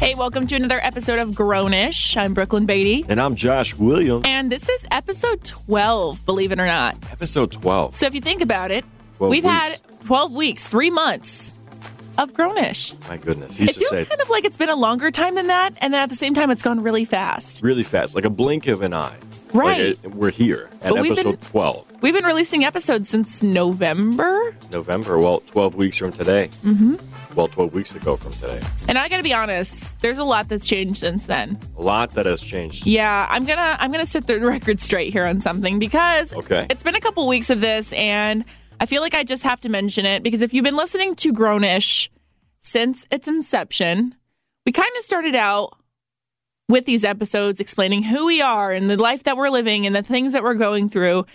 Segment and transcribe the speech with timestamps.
[0.00, 2.16] Hey, welcome to another episode of Grownish.
[2.16, 3.04] I'm Brooklyn Beatty.
[3.10, 4.24] And I'm Josh Williams.
[4.26, 6.96] And this is episode 12, believe it or not.
[7.12, 7.94] Episode 12.
[7.96, 8.86] So if you think about it,
[9.18, 9.46] we've weeks.
[9.46, 11.58] had 12 weeks, three months
[12.16, 12.94] of Grownish.
[13.10, 13.58] My goodness.
[13.58, 15.92] He It feels say kind of like it's been a longer time than that, and
[15.92, 17.62] then at the same time, it's gone really fast.
[17.62, 19.14] really fast, like a blink of an eye.
[19.52, 19.88] Right.
[19.88, 21.86] Like, it- we're here at But we've been- episode 12.
[22.00, 25.18] We've been releasing episodes since November, November.
[25.18, 26.48] Well, 12 weeks from today.
[26.64, 26.94] Mm-hmm.
[27.36, 28.60] Well, 12 weeks ago from today.
[28.88, 31.58] and I gotta be honest, there's a lot that's changed since then.
[31.78, 32.86] A lot that has changed.
[32.86, 36.66] Yeah, I'm gonna I'm gonna set the record straight here on something because Okay.
[36.68, 38.44] it's been a couple weeks of this, and
[38.80, 41.32] I feel like I just have to mention it because if you've been listening to
[41.32, 42.08] Grownish
[42.60, 44.14] since its inception,
[44.66, 45.76] we kind of started out
[46.68, 50.02] with these episodes explaining who we are and the life that we're living and the
[50.02, 51.26] things that we're going through.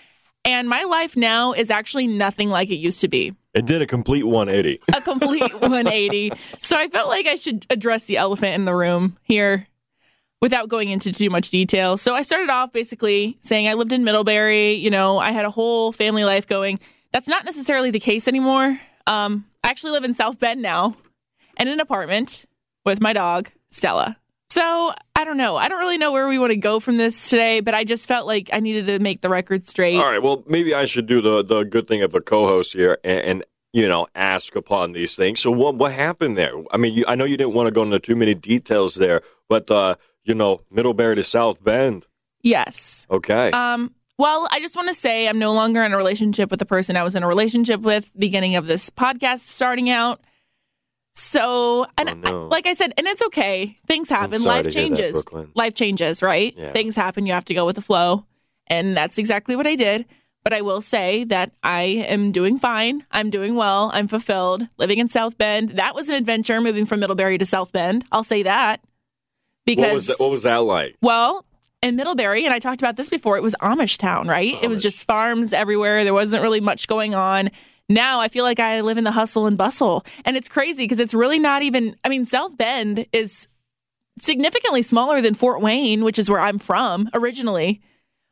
[0.43, 3.33] And my life now is actually nothing like it used to be.
[3.55, 4.81] It did a complete 180.
[4.93, 6.33] A complete 180.
[6.61, 9.67] So I felt like I should address the elephant in the room here
[10.41, 11.95] without going into too much detail.
[11.95, 14.73] So I started off basically saying I lived in Middlebury.
[14.73, 16.81] You know, I had a whole family life going.
[17.13, 18.77] That's not necessarily the case anymore.
[19.07, 20.97] Um, I actually live in South Bend now
[21.57, 22.45] in an apartment
[22.83, 24.17] with my dog, Stella.
[24.49, 25.55] So I don't know.
[25.55, 28.07] I don't really know where we want to go from this today, but I just
[28.07, 29.97] felt like I needed to make the record straight.
[29.97, 30.21] All right.
[30.21, 33.19] Well, maybe I should do the, the good thing of a co host here and,
[33.19, 33.43] and,
[33.73, 35.41] you know, ask upon these things.
[35.41, 36.53] So, what what happened there?
[36.71, 39.21] I mean, you, I know you didn't want to go into too many details there,
[39.49, 42.07] but, uh, you know, Middlebury to South Bend.
[42.41, 43.07] Yes.
[43.09, 43.51] Okay.
[43.51, 46.65] Um, well, I just want to say I'm no longer in a relationship with the
[46.65, 50.21] person I was in a relationship with beginning of this podcast starting out.
[51.15, 52.45] So, and Oh, no.
[52.45, 53.77] I- like I said, and it's okay.
[53.87, 54.43] Things happen.
[54.43, 55.25] Life hear that, changes.
[55.55, 56.53] Life changes, right?
[56.57, 56.71] Yeah.
[56.73, 57.25] Things happen.
[57.25, 58.25] You have to go with the flow.
[58.67, 60.05] And that's exactly what I did.
[60.43, 63.03] But I will say that I am doing fine.
[63.11, 63.89] I'm doing well.
[63.93, 64.67] I'm fulfilled.
[64.77, 65.71] Living in South Bend.
[65.77, 68.05] That was an adventure moving from Middlebury to South Bend.
[68.11, 68.81] I'll say that.
[69.65, 70.95] Because what, was that, what was that like?
[71.01, 71.45] well,
[71.81, 74.55] in Middlebury, and I talked about this before, it was Amish town, right?
[74.61, 76.03] It was just farms everywhere.
[76.03, 77.49] There wasn't really much going on.
[77.87, 80.05] Now I feel like I live in the hustle and bustle.
[80.23, 83.47] And it's crazy because it's really not even, I mean, South Bend is
[84.19, 87.81] significantly smaller than Fort Wayne, which is where I'm from originally.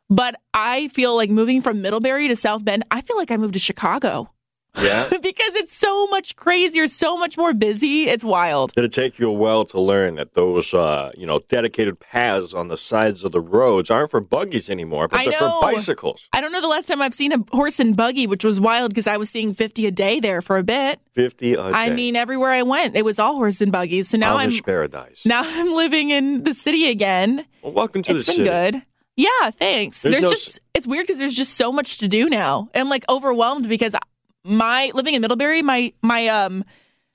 [0.10, 3.54] But I feel like moving from Middlebury to South Bend, I feel like I moved
[3.54, 4.33] to Chicago
[4.82, 5.08] Yeah.
[5.22, 8.04] because it's so much crazier, so much more busy.
[8.10, 8.74] It's wild.
[8.74, 12.54] Did it take you a while to learn that those, uh, you know, dedicated paths
[12.54, 15.60] on the sides of the roads aren't for buggies anymore, but I they're know.
[15.62, 16.28] for bicycles?
[16.34, 18.90] I don't know the last time I've seen a horse and buggy, which was wild
[18.92, 21.00] because I was seeing 50 a day there for a bit.
[21.14, 21.78] 50 a I day.
[21.78, 24.10] I mean, everywhere I went, it was all horse and buggies.
[24.10, 25.26] So now Amish I'm paradise.
[25.26, 27.46] now I'm living in the city again.
[27.62, 28.50] well, welcome to It's the been city.
[28.74, 28.84] good.
[29.16, 30.02] Yeah, thanks.
[30.02, 32.70] There's There's, no just s- it's weird because there's just so much to do now.
[32.74, 33.96] I'm like overwhelmed because
[34.44, 36.64] my living in Middlebury, my my um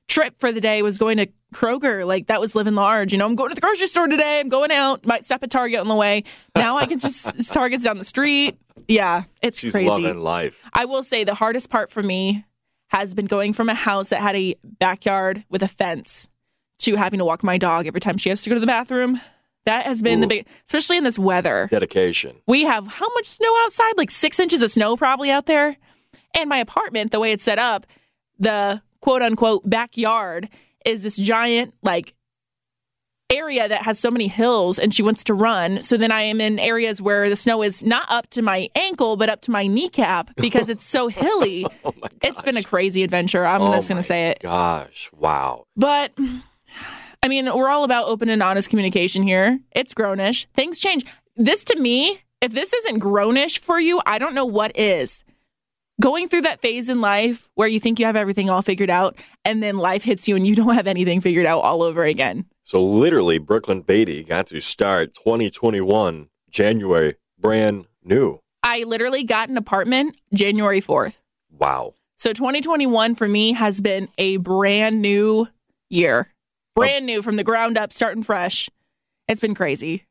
[0.09, 2.07] trip for the day was going to Kroger.
[2.07, 3.13] Like that was living large.
[3.13, 4.41] You know, I'm going to the grocery store today.
[4.41, 5.07] I'm going out.
[5.07, 6.25] Might stop at Target on the way.
[6.57, 8.59] Now I can just Target's down the street.
[8.87, 9.89] Yeah, it's She's crazy.
[9.89, 10.55] loving life.
[10.73, 12.45] I will say the hardest part for me
[12.89, 16.31] has been going from a house that had a backyard with a fence
[16.81, 19.21] to having to walk my dog every time she has to go to the bathroom.
[19.67, 21.69] That has been the big, especially in this weather.
[21.71, 22.37] Dedication.
[22.47, 23.93] We have how much snow outside?
[23.99, 25.77] Like six inches of snow probably out there.
[26.37, 27.87] And my apartment, the way it's set up,
[28.39, 30.49] the quote unquote backyard
[30.85, 32.15] is this giant, like,
[33.31, 35.83] area that has so many hills and she wants to run.
[35.83, 39.17] So then I am in areas where the snow is not up to my ankle,
[39.17, 41.67] but up to my kneecap because it's so hilly.
[41.85, 43.45] Oh It's been a crazy adventure.
[43.45, 44.41] I'm Oh just going to say it.
[44.41, 45.11] Gosh.
[45.15, 45.67] Wow.
[45.77, 46.13] But
[47.23, 49.61] I mean, we're all about open and honest communication here.
[49.73, 50.47] It's grownish.
[50.55, 51.05] Things change.
[51.37, 55.25] This to me, if this isn't grownish for you, I don't know what is.
[56.01, 59.17] Going through that phase in life where you think you have everything all figured out
[59.45, 62.47] and then life hits you and you don't have anything figured out all over again.
[62.63, 68.39] So literally, Brooklyn Beatty got to start 2021 January brand new.
[68.63, 71.17] I literally got an apartment January 4th.
[71.51, 71.95] Wow.
[72.17, 75.49] So 2021 for me has been a brand new
[75.89, 76.33] year.
[76.77, 78.71] Brand new from the ground up, starting fresh.
[79.27, 80.05] It's been crazy.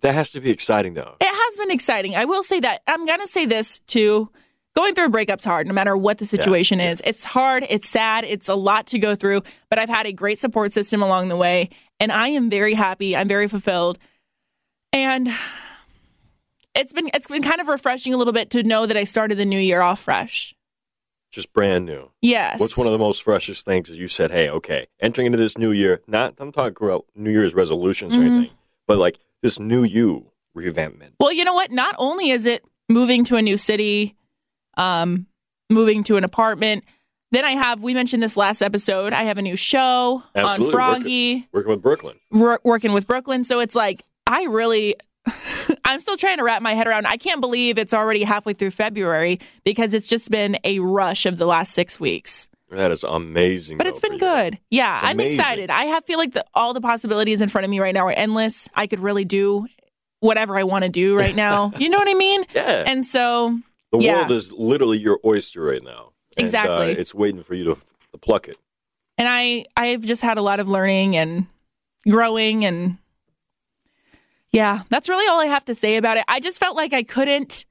[0.00, 1.16] That has to be exciting, though.
[1.20, 2.16] It has been exciting.
[2.16, 2.80] I will say that.
[2.86, 4.30] I'm going to say this too.
[4.76, 7.02] Going through a breakup's hard, no matter what the situation is.
[7.04, 10.38] It's hard, it's sad, it's a lot to go through, but I've had a great
[10.38, 13.16] support system along the way, and I am very happy.
[13.16, 13.98] I'm very fulfilled.
[14.92, 15.28] And
[16.74, 19.38] it's been it's been kind of refreshing a little bit to know that I started
[19.38, 20.54] the new year off fresh.
[21.32, 22.10] Just brand new.
[22.22, 22.58] Yes.
[22.58, 25.56] What's one of the most freshest things is you said, hey, okay, entering into this
[25.56, 28.22] new year, not, I'm talking about New Year's resolutions Mm-hmm.
[28.22, 28.56] or anything,
[28.88, 31.10] but like this new you revampment.
[31.20, 31.70] Well, you know what?
[31.70, 34.16] Not only is it moving to a new city,
[34.80, 35.26] um,
[35.68, 36.84] moving to an apartment,
[37.32, 40.66] then I have, we mentioned this last episode, I have a new show Absolutely.
[40.66, 42.16] on Froggy, Working with Brooklyn.
[42.32, 43.44] wor- working with Brooklyn.
[43.44, 44.96] So it's like, I really,
[45.84, 47.06] I'm still trying to wrap my head around.
[47.06, 51.36] I can't believe it's already halfway through February because it's just been a rush of
[51.38, 52.48] the last six weeks.
[52.70, 53.78] That is amazing.
[53.78, 54.58] But it's been good.
[54.70, 55.38] Yeah, It's I'm amazing.
[55.40, 55.70] excited.
[55.70, 58.12] I have feel like the, all the possibilities in front of me right now are
[58.12, 58.68] endless.
[58.74, 59.66] I could really do
[60.20, 61.72] whatever I want to do right now.
[61.78, 62.44] you know what I mean?
[62.54, 62.84] Yeah.
[62.86, 63.58] And so,
[63.92, 64.18] the yeah.
[64.18, 66.12] world is literally your oyster right now.
[66.36, 66.74] And, Exactly.
[66.74, 68.56] uh, it's waiting for you to, to pluck it.
[69.18, 71.46] and I I've just had a lot of learning and
[72.08, 72.98] growing and
[74.52, 76.24] yeah, that's really all I have to say about it.
[76.28, 77.64] I just felt like I couldn't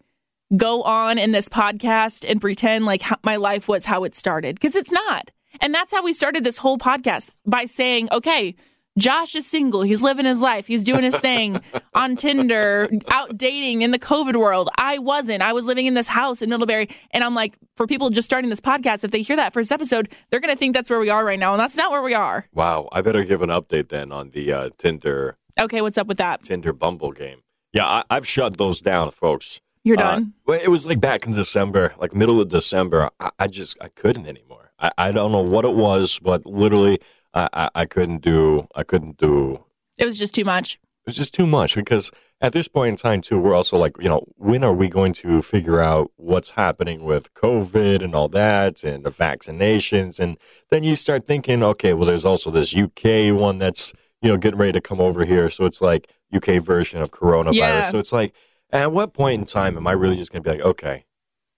[0.56, 4.56] go on in this podcast and pretend like how, my life was how it started
[4.56, 5.30] because it's not.
[5.62, 8.56] And that's how we started this whole podcast by saying, okay,
[9.00, 9.81] Josh is single.
[9.81, 10.68] He's living his life.
[10.68, 11.60] He's doing his thing
[11.96, 14.69] on Tinder, out dating in the COVID world.
[14.78, 15.42] I wasn't.
[15.42, 16.90] I was living in this house in Middlebury.
[17.12, 20.10] And I'm like, for people just starting this podcast, if they hear that first episode,
[20.30, 21.54] they're going to think that's where we are right now.
[21.54, 22.48] And that's not where we are.
[22.54, 22.90] Wow.
[22.92, 26.44] I better give an update then on the uh, Tinder Okay, what's up with that?
[26.44, 27.42] Tinder Bumble game.
[27.74, 29.60] Yeah, I, I've shut those down, folks.
[29.84, 30.34] You're Uh, done.
[30.45, 33.10] well, it was like back in December, like middle of December.
[33.19, 34.72] I, I just I couldn't anymore.
[34.80, 37.00] I, I don't know what it was, but literally
[37.34, 39.64] I, I, I couldn't do I couldn't do.
[39.98, 40.76] it was just too much.
[40.76, 42.12] It was just too much because
[42.42, 45.14] at this point in time too, we're also like you know when are we going
[45.14, 50.38] to figure out what's happening with COVID and all that and the vaccinations and
[50.70, 54.60] then you start thinking okay well there's also this UK one that's you know getting
[54.60, 57.84] ready to come over here so it's like UK version of coronavirus Yeah.
[57.90, 58.34] so it's like
[58.72, 61.06] at what point in time am I really just going to be like okay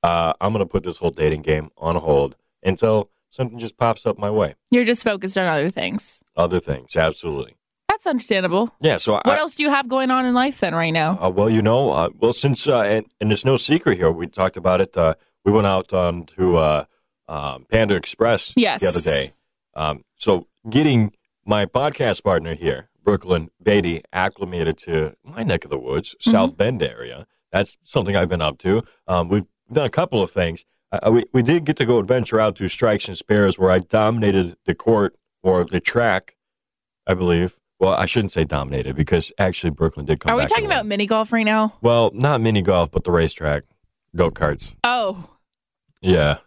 [0.03, 4.05] uh, I'm going to put this whole dating game on hold until something just pops
[4.05, 6.23] up my way You're just focused on other things.
[6.37, 7.55] other things absolutely
[7.89, 8.73] That's understandable.
[8.81, 11.17] yeah so What I, else do you have going on in life then right now?
[11.19, 14.27] Uh, well, you know, uh, well, since uh, and, and it's no secret here, we
[14.27, 14.95] talked about it.
[14.95, 16.85] Uh, we went out on to uh,
[17.27, 18.81] um, Panda Express Yes.
[18.81, 19.31] the other day.
[19.75, 21.13] Um, so getting
[21.45, 26.81] my podcast partner here, Brooklyn Beatty, acclimated to my neck of the woods, South Bend
[26.83, 27.25] area.
[27.51, 28.83] That's something I've been up to.
[29.07, 30.63] Um, we've done a couple of things.
[30.91, 33.79] Uh, we we did get to go adventure out to Strikes and Spares, where I
[33.79, 36.35] dominated the court or the track,
[37.07, 37.57] I believe.
[37.79, 40.33] Well, I shouldn't say dominated because actually Brooklyn did come.
[40.33, 41.73] Are we talking about mini golf right now?
[41.81, 43.63] Well, not mini golf, but the racetrack,
[44.15, 44.75] go karts.
[44.83, 45.29] Oh,
[46.01, 46.37] Yeah,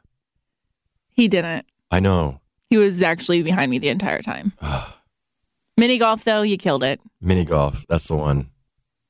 [1.11, 1.67] he didn't.
[1.91, 2.41] I know.
[2.71, 4.53] He was actually behind me the entire time.
[5.77, 7.01] Mini golf, though, you killed it.
[7.21, 8.51] mini golf, that's the one.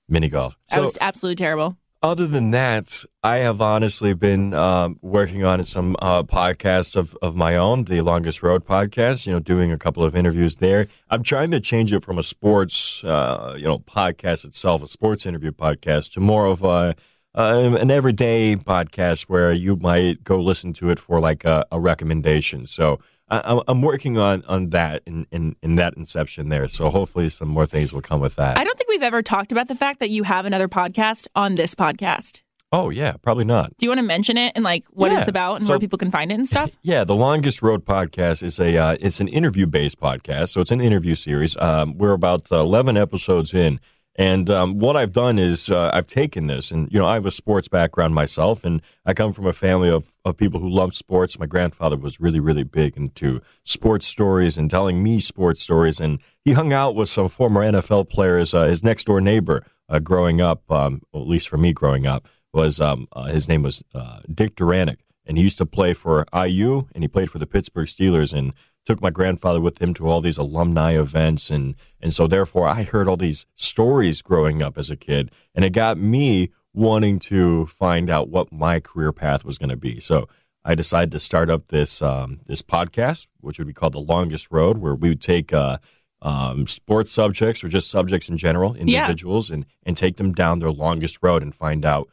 [0.09, 0.57] Mini golf.
[0.71, 1.77] That So, was absolutely terrible.
[2.05, 7.35] Other than that, I have honestly been um, working on some uh, podcasts of, of
[7.35, 9.27] my own, the Longest Road podcast.
[9.27, 10.87] You know, doing a couple of interviews there.
[11.09, 15.25] I'm trying to change it from a sports, uh, you know, podcast itself, a sports
[15.25, 16.95] interview podcast, to more of a
[17.37, 21.81] uh, an everyday podcast where you might go listen to it for like a, a
[21.81, 22.67] recommendation.
[22.67, 26.69] So I, I'm- I'm working on on that in, in in that inception there.
[26.69, 28.59] So hopefully some more things will come with that.
[28.59, 31.55] I don't think we've ever talked about the fact that you have another podcast on
[31.55, 32.43] this podcast.
[32.73, 33.71] oh yeah, probably not.
[33.79, 35.21] Do you want to mention it and like what Yeah.
[35.21, 36.77] it's about and So- where people can find it and stuff?
[36.83, 40.73] Yeah, the longest road podcast is a uh, it's an interview based podcast, so it's
[40.73, 41.57] an interview series.
[41.59, 43.81] Um, we're about uh, eleven episodes in,
[44.17, 47.27] and um, what I've done is uh, I've taken this, and you know I have
[47.27, 50.95] a sports background myself, and I come from a family of of people who love
[50.95, 51.39] sports.
[51.39, 56.21] My grandfather was really really big into sports stories and telling me sports stories, and
[56.45, 58.55] he hung out with some former NFL players.
[58.55, 62.07] Uh, his next door neighbor, uh, growing up, um, well, at least for me growing
[62.07, 65.95] up, was um, uh, his name was uh, Dick Duranick and he used to play
[65.95, 68.53] for IU and he played for the Pittsburgh Steelers and
[68.85, 72.83] took my grandfather with him to all these alumni events and and so therefore I
[72.83, 77.67] heard all these stories growing up as a kid and it got me wanting to
[77.67, 80.01] find out what my career path was going to be.
[80.01, 80.29] So
[80.65, 84.49] I decided to start up this um, this podcast, which would be called the Longest
[84.51, 85.79] Road, where we would take uh,
[86.21, 90.73] um, sports subjects or just subjects in general, individuals, and and take them down their
[90.73, 92.09] longest road and find out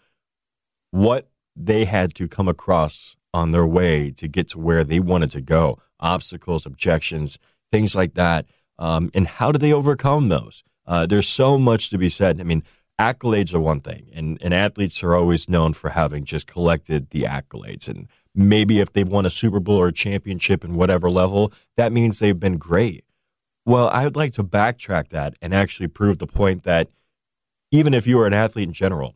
[0.91, 5.31] what they had to come across on their way to get to where they wanted
[5.31, 7.37] to go obstacles objections
[7.71, 8.45] things like that.
[8.77, 10.61] Um, and how do they overcome those?
[10.85, 12.39] Uh, there's so much to be said.
[12.39, 12.63] I mean
[12.99, 17.23] accolades are one thing and, and athletes are always known for having just collected the
[17.23, 17.87] accolades.
[17.87, 21.91] And maybe if they've won a super bowl or a championship in whatever level that
[21.91, 23.05] means they've been great.
[23.65, 26.89] Well i would like to backtrack that and actually prove the point that
[27.71, 29.15] even if you are an athlete in general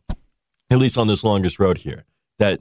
[0.70, 2.04] at least on this longest road here,
[2.38, 2.60] that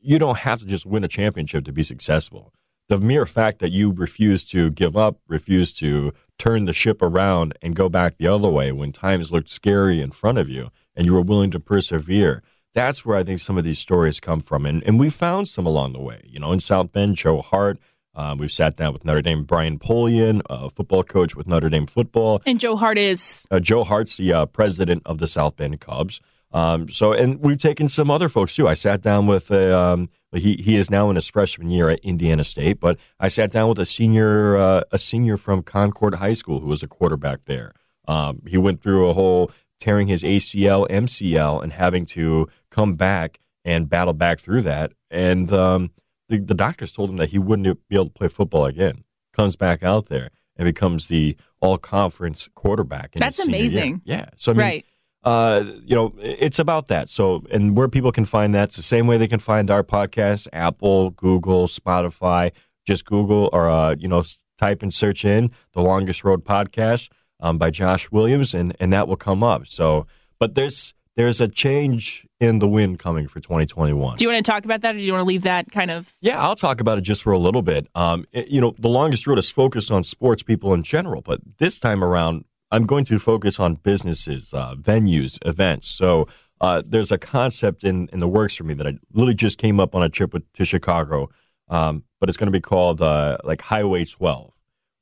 [0.00, 2.52] you don't have to just win a championship to be successful.
[2.88, 7.54] The mere fact that you refuse to give up, refuse to turn the ship around
[7.60, 11.06] and go back the other way when times looked scary in front of you and
[11.06, 12.42] you were willing to persevere,
[12.74, 14.66] that's where I think some of these stories come from.
[14.66, 16.22] And, and we found some along the way.
[16.26, 17.78] You know, in South Bend, Joe Hart,
[18.18, 21.86] Um, we've sat down with Notre Dame Brian Polian, a football coach with Notre Dame
[21.86, 22.40] football.
[22.46, 26.20] And Joe Hart is Uh, Joe Hart's the uh, president of the South Bend Cubs.
[26.56, 28.66] Um, so, and we've taken some other folks too.
[28.66, 31.98] I sat down with a, um, he he is now in his freshman year at
[31.98, 36.32] Indiana State, but I sat down with a senior uh, a senior from Concord High
[36.32, 37.72] School who was a quarterback there.
[38.08, 43.38] Um, he went through a whole tearing his ACL, MCL, and having to come back
[43.62, 44.92] and battle back through that.
[45.10, 45.90] And um,
[46.30, 49.04] the, the doctors told him that he wouldn't be able to play football again.
[49.34, 53.14] Comes back out there and becomes the all conference quarterback.
[53.14, 53.60] in That's senior year.
[53.60, 54.02] amazing.
[54.06, 54.26] Yeah.
[54.36, 54.86] So I mean, right.
[55.26, 57.10] Uh, you know, it's about that.
[57.10, 59.82] So, and where people can find that, it's the same way they can find our
[59.82, 62.52] podcast: Apple, Google, Spotify.
[62.86, 64.22] Just Google or uh, you know,
[64.58, 69.08] type and search in the Longest Road podcast um, by Josh Williams, and and that
[69.08, 69.66] will come up.
[69.66, 70.06] So,
[70.38, 74.16] but there's there's a change in the wind coming for 2021.
[74.18, 75.90] Do you want to talk about that, or do you want to leave that kind
[75.90, 76.12] of?
[76.20, 77.88] Yeah, I'll talk about it just for a little bit.
[77.96, 81.40] Um, it- you know, the longest road is focused on sports people in general, but
[81.58, 85.88] this time around, I'm going to focus on businesses, uh, venues, events.
[85.88, 86.26] So
[86.60, 89.78] uh, there's a concept in, in the works for me that I literally just came
[89.78, 91.30] up on a trip with, to Chicago,
[91.68, 94.52] um, but it's going to be called uh, like Highway 12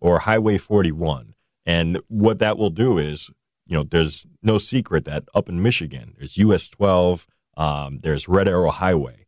[0.01, 1.35] or Highway 41.
[1.67, 3.31] And what that will do is,
[3.67, 8.49] you know, there's no secret that up in Michigan, there's US 12, um, there's Red
[8.49, 9.25] Arrow Highway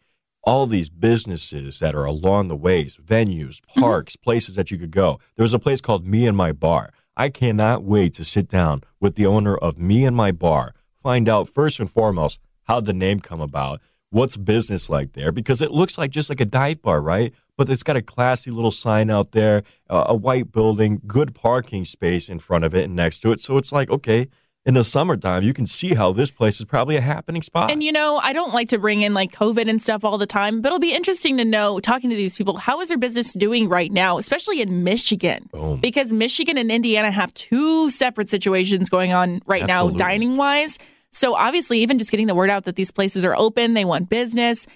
[0.47, 5.19] all these businesses that are along the ways, venues, parks, places that you could go.
[5.35, 6.93] There was a place called Me and My Bar.
[7.17, 11.29] I cannot wait to sit down with the owner of Me and My Bar, find
[11.29, 13.81] out first and foremost how the name come about,
[14.11, 17.33] what's business like there, because it looks like just like a dive bar, right?
[17.57, 22.29] But it's got a classy little sign out there, a white building, good parking space
[22.29, 23.41] in front of it and next to it.
[23.41, 24.29] So it's like, okay,
[24.67, 27.71] in the summertime, you can see how this place is probably a happening spot.
[27.71, 30.27] And you know, I don't like to bring in like COVID and stuff all the
[30.27, 33.33] time, but it'll be interesting to know talking to these people how is their business
[33.33, 35.79] doing right now, especially in Michigan, Boom.
[35.81, 39.93] because Michigan and Indiana have two separate situations going on right Absolutely.
[39.93, 40.79] now, dining wise.
[41.13, 44.11] So obviously, even just getting the word out that these places are open, they want
[44.11, 44.67] business.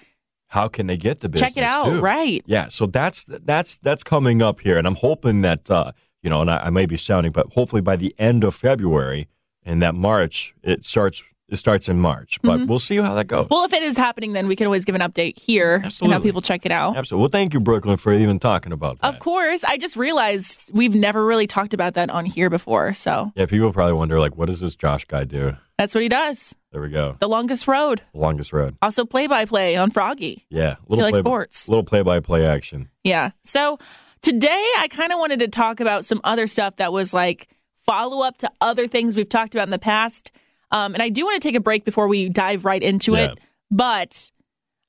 [0.47, 1.53] how can they get the business?
[1.53, 1.99] Check it out, too?
[1.99, 2.41] right?
[2.45, 5.91] Yeah, so that's that's that's coming up here, and I'm hoping that uh,
[6.23, 9.27] you know, and I, I may be sounding, but hopefully by the end of February
[9.65, 12.67] and that March, it starts it starts in March, but Mm-hmm.
[12.67, 13.47] we'll see how that goes.
[13.51, 16.13] Well, if it is happening, then we can always give an update here and Absolutely.
[16.13, 16.95] how people check it out.
[16.95, 17.23] Absolutely.
[17.23, 19.07] Well, thank you, Brooklyn, for even talking about that.
[19.13, 23.33] Of course, I just realized we've never really talked about that on here before, so
[23.35, 25.57] Yeah, people probably wonder like, what does this Josh guy do?
[25.77, 26.55] that's what he does.
[26.71, 27.17] There we go.
[27.19, 28.01] The longest road.
[28.13, 28.77] The longest road.
[28.81, 30.45] Also, play by play on Froggy.
[30.49, 31.67] Yeah, little like play, sports.
[31.67, 32.87] little play-by-play action.
[33.03, 33.31] Yeah.
[33.41, 33.77] So
[34.21, 37.49] today I kind of wanted to talk about some other stuff that was like
[37.85, 40.31] follow up to other things we've talked about in the past.
[40.71, 43.31] Um, and I do want to take a break before we dive right into Yeah.
[43.31, 43.39] it.
[43.69, 44.31] But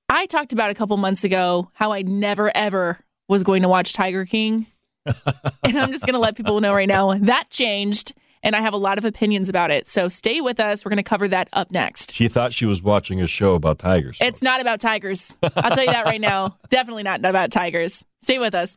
[0.08, 3.92] I talked about a couple months ago how I never ever was going to watch
[3.92, 4.66] Tiger King.
[5.06, 8.12] and I'm just going to let people know right now that changed.
[8.44, 9.86] And I have a lot of opinions about it.
[9.86, 10.84] So stay with us.
[10.84, 12.12] We're going to cover that up next.
[12.12, 14.18] She thought she was watching a show about tigers.
[14.20, 15.38] It's not about tigers.
[15.42, 16.58] I'll tell you that right now.
[16.68, 18.04] Definitely not about tigers.
[18.20, 18.76] Stay with us.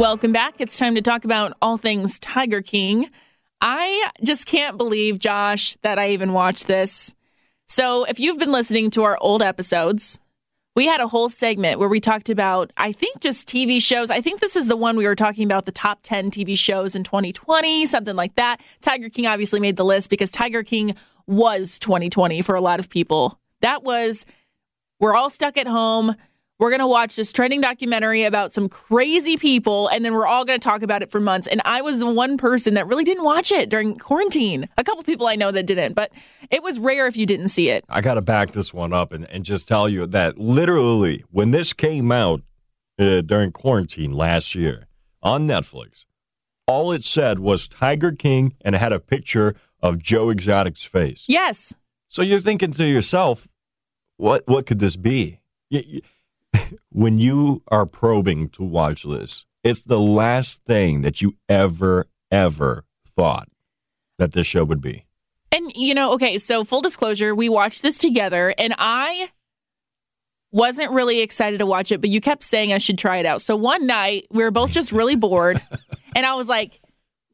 [0.00, 0.54] Welcome back.
[0.60, 3.10] It's time to talk about all things Tiger King.
[3.60, 7.14] I just can't believe, Josh, that I even watched this.
[7.68, 10.18] So, if you've been listening to our old episodes,
[10.74, 14.10] we had a whole segment where we talked about, I think, just TV shows.
[14.10, 16.96] I think this is the one we were talking about the top 10 TV shows
[16.96, 18.62] in 2020, something like that.
[18.80, 20.94] Tiger King obviously made the list because Tiger King
[21.26, 23.38] was 2020 for a lot of people.
[23.60, 24.24] That was,
[24.98, 26.16] we're all stuck at home.
[26.60, 30.44] We're going to watch this trending documentary about some crazy people, and then we're all
[30.44, 31.46] going to talk about it for months.
[31.46, 34.68] And I was the one person that really didn't watch it during quarantine.
[34.76, 36.12] A couple people I know that didn't, but
[36.50, 37.82] it was rare if you didn't see it.
[37.88, 41.50] I got to back this one up and, and just tell you that literally when
[41.50, 42.42] this came out
[42.98, 44.86] uh, during quarantine last year
[45.22, 46.04] on Netflix,
[46.66, 51.24] all it said was Tiger King and it had a picture of Joe Exotic's face.
[51.26, 51.74] Yes.
[52.08, 53.48] So you're thinking to yourself,
[54.18, 55.40] what what could this be?
[55.70, 56.00] Y- y-
[56.90, 62.84] when you are probing to watch this, it's the last thing that you ever ever
[63.16, 63.48] thought
[64.18, 65.06] that this show would be.
[65.52, 69.30] And, you know, okay, so full disclosure, we watched this together, and I
[70.52, 73.42] wasn't really excited to watch it, but you kept saying I should try it out.
[73.42, 75.60] So one night, we were both just really bored,
[76.14, 76.80] and I was like,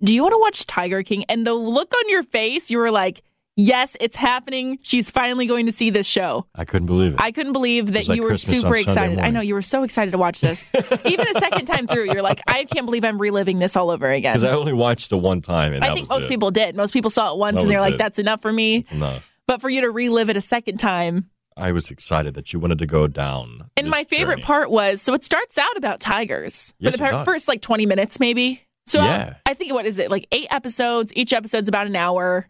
[0.03, 1.25] Do you want to watch Tiger King?
[1.29, 3.23] And the look on your face, you were like,
[3.59, 4.79] Yes, it's happening.
[4.83, 6.47] She's finally going to see this show.
[6.55, 7.21] I couldn't believe it.
[7.21, 9.19] I couldn't believe that like you were Christmas super excited.
[9.19, 10.69] I know you were so excited to watch this.
[11.07, 14.11] Even a second time through, you're like, I can't believe I'm reliving this all over
[14.11, 14.35] again.
[14.35, 16.29] Because I only watched it one time, and I think most it.
[16.29, 16.77] people did.
[16.77, 17.99] Most people saw it once That and they're like, it.
[17.99, 18.85] that's enough for me.
[18.91, 19.27] Enough.
[19.47, 21.31] But for you to relive it a second time.
[21.57, 23.71] I was excited that you wanted to go down.
[23.79, 24.43] And my favorite journey.
[24.43, 27.25] part was so it starts out about tigers Yes, for the it par- does.
[27.25, 28.61] first like 20 minutes, maybe.
[28.87, 29.37] So Yeah.
[29.47, 30.11] I think, what is it?
[30.11, 31.11] Like eight episodes.
[31.17, 32.49] Each episode's about an hour.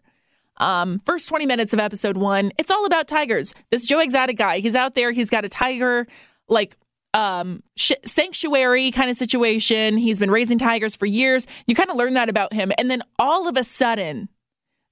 [0.57, 3.53] Um, first 20 minutes of episode one, it's all about tigers.
[3.71, 6.07] This Joe Exotic guy, he's out there, he's got a tiger,
[6.47, 6.77] like,
[7.13, 9.97] um, sh- sanctuary kind of situation.
[9.97, 11.47] He's been raising tigers for years.
[11.65, 12.71] You kind of learn that about him.
[12.77, 14.29] And then all of a sudden,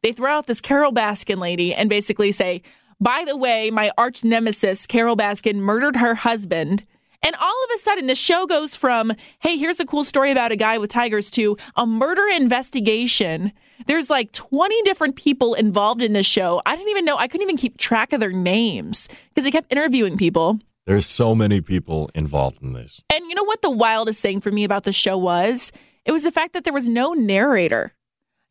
[0.04, 2.62] they throw out this Carole Baskin lady and basically say,
[3.00, 6.86] by the way, my arch nemesis, Carole Baskin, murdered her husband.
[7.22, 10.52] And all of a sudden, the show goes from, hey, here's a cool story about
[10.52, 13.52] a guy with tigers to a murder investigation.
[13.88, 16.62] There's like 20 different people involved in this show.
[16.66, 19.72] I didn't even know, I couldn't even keep track of their names because they kept
[19.72, 20.60] interviewing people.
[20.86, 23.04] There's so many people involved in this.
[23.12, 25.72] And you know what the wildest thing for me about the show was?
[26.06, 27.92] It was the fact that there was no narrator.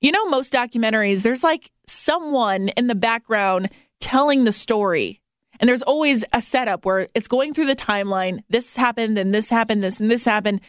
[0.00, 5.20] You know, most documentaries, there's like someone in the background telling the story.
[5.60, 8.40] And there's always a setup where it's going through the timeline.
[8.50, 10.60] This happened, and this happened, this and this happened.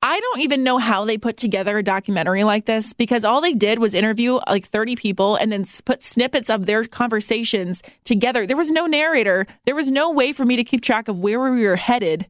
[0.00, 3.52] I don't even know how they put together a documentary like this because all they
[3.52, 8.46] did was interview like 30 people and then put snippets of their conversations together.
[8.46, 9.46] There was no narrator.
[9.64, 12.26] There was no way for me to keep track of where we were headed.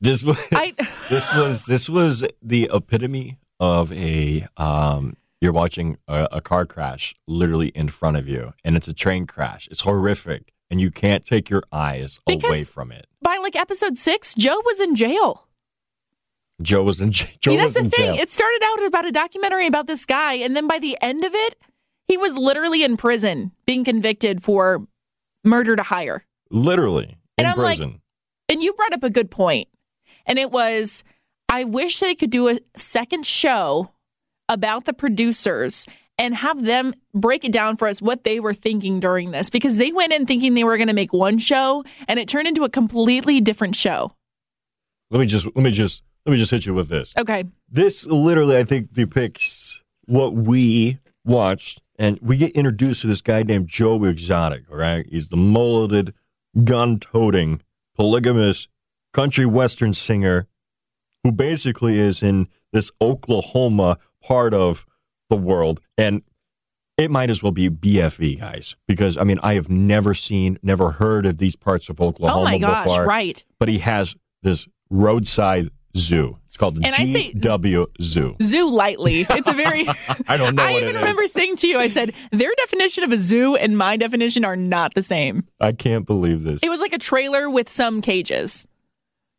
[0.00, 0.74] This was I
[1.08, 7.14] this was this was the epitome of a um you're watching a, a car crash
[7.26, 11.24] literally in front of you and it's a train crash it's horrific and you can't
[11.24, 15.47] take your eyes away from it by like episode six, Joe was in jail.
[16.62, 18.14] Joe was in joe Yeah, was that's the thing.
[18.14, 21.24] jail It started out about a documentary about this guy, and then by the end
[21.24, 21.56] of it,
[22.06, 24.86] he was literally in prison being convicted for
[25.44, 26.24] murder to hire.
[26.50, 27.04] literally
[27.38, 28.00] in And I'm like- prison
[28.48, 29.68] And you brought up a good point.
[30.26, 31.04] And it was
[31.50, 33.92] I wish they could do a second show
[34.48, 35.86] about the producers
[36.18, 39.76] and have them break it down for us what they were thinking during this because
[39.78, 42.64] they went in thinking they were going to make one show and it turned into
[42.64, 44.12] a completely different show.
[45.10, 47.44] let me just let me just let me just hit you with this Okay.
[47.70, 53.42] this literally i think depicts what we watched and we get introduced to this guy
[53.42, 56.12] named joe exotic all right he's the mulleted
[56.64, 57.62] gun-toting
[57.96, 58.68] polygamous
[59.14, 60.46] country western singer
[61.24, 64.84] who basically is in this oklahoma part of
[65.30, 66.20] the world and
[66.98, 70.90] it might as well be BFE, guys, because I mean, I have never seen, never
[70.90, 73.04] heard of these parts of Oklahoma oh my gosh, before.
[73.04, 73.44] right.
[73.60, 76.38] But he has this roadside zoo.
[76.48, 78.36] It's called the And I say- GW Zoo.
[78.42, 79.26] Zoo lightly.
[79.28, 79.86] It's a very
[80.28, 81.32] I don't know I even remember is.
[81.32, 84.94] saying to you, I said, their definition of a zoo and my definition are not
[84.94, 85.44] the same.
[85.60, 86.62] I can't believe this.
[86.62, 88.66] It was like a trailer with some cages.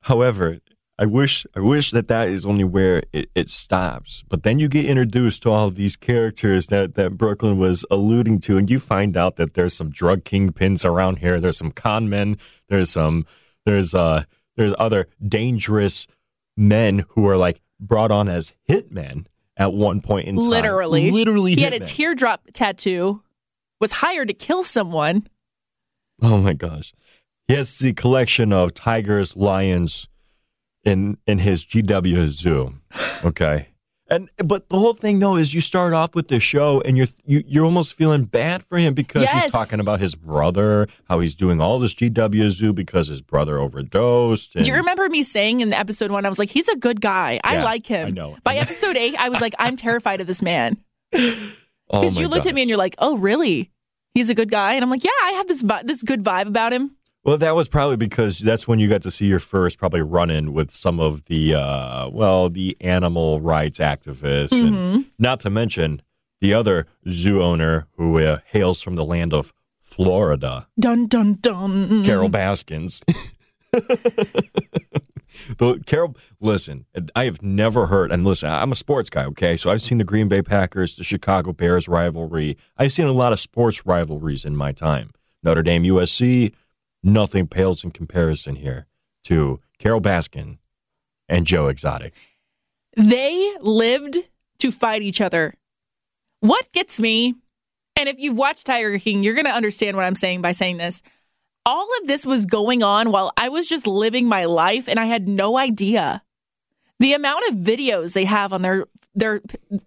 [0.04, 0.60] However,
[0.98, 4.24] I wish I wish that that is only where it, it stops.
[4.28, 8.40] But then you get introduced to all of these characters that, that Brooklyn was alluding
[8.42, 11.40] to, and you find out that there's some drug kingpins around here.
[11.40, 12.38] There's some con men.
[12.68, 13.26] There's some
[13.66, 14.24] there's uh
[14.58, 16.06] there's other dangerous
[16.60, 19.26] men who are like brought on as hitmen
[19.58, 20.50] at one point in time.
[20.50, 21.10] Literally.
[21.10, 21.56] literally.
[21.56, 23.24] He had a teardrop tattoo,
[23.80, 25.28] was hired to kill someone.
[26.22, 26.94] Oh my gosh.
[27.48, 30.08] He has the collection of tigers, lions
[30.84, 32.76] in in his GW zoo.
[33.26, 33.70] Okay.
[34.12, 37.08] And but the whole thing though is you start off with the show and you're
[37.26, 39.44] you, you're almost feeling bad for him because Yes.
[39.44, 43.60] he's talking about his brother, how he's doing all this GW zoo because his brother
[43.60, 44.56] overdosed.
[44.56, 46.76] And Do you remember me saying in the episode one, I was like, he's a
[46.76, 47.40] good guy.
[47.44, 48.08] I Yeah, like him.
[48.08, 48.38] I know.
[48.44, 50.78] By episode eight, I was like, I'm terrified of this man.
[51.14, 51.22] oh
[51.92, 53.70] Because my you looked at me and you're like, oh, really?
[54.16, 54.74] He's a good guy?
[54.74, 56.96] And I'm like, yeah, I have this vi- this good vibe about him.
[57.24, 60.30] Well, that was probably because that's when you got to see your first probably run
[60.30, 64.74] in with some of the uh well, the animal rights activists Mm-hmm.
[64.76, 66.02] and not to mention
[66.42, 72.04] the other zoo owner who uh, hails from the land of Florida, Dun, dun, dun.
[72.06, 73.02] Carole Baskins.
[75.58, 79.58] but Carole, listen, I have never heard, and listen, I'm a sports guy, okay?
[79.58, 82.58] So I've seen the Green Bay Packers, the Chicago Bears rivalry.
[82.78, 85.12] I've seen a lot of sports rivalries in my time.
[85.44, 86.54] Notre Dame, USC,
[87.04, 88.88] nothing pales in comparison here
[89.26, 90.58] to Carole Baskin
[91.28, 92.14] and Joe Exotic.
[92.98, 94.18] They lived
[94.60, 95.54] to fight each other.
[96.42, 97.36] What gets me,
[97.96, 100.78] and if you've watched Tiger King, you're going to understand what I'm saying by saying
[100.78, 101.02] this.
[101.66, 105.06] All of this was going on while I was just living my life and I
[105.06, 106.24] had no idea.
[107.00, 108.86] The amount of videos they have on their
[109.16, 109.42] their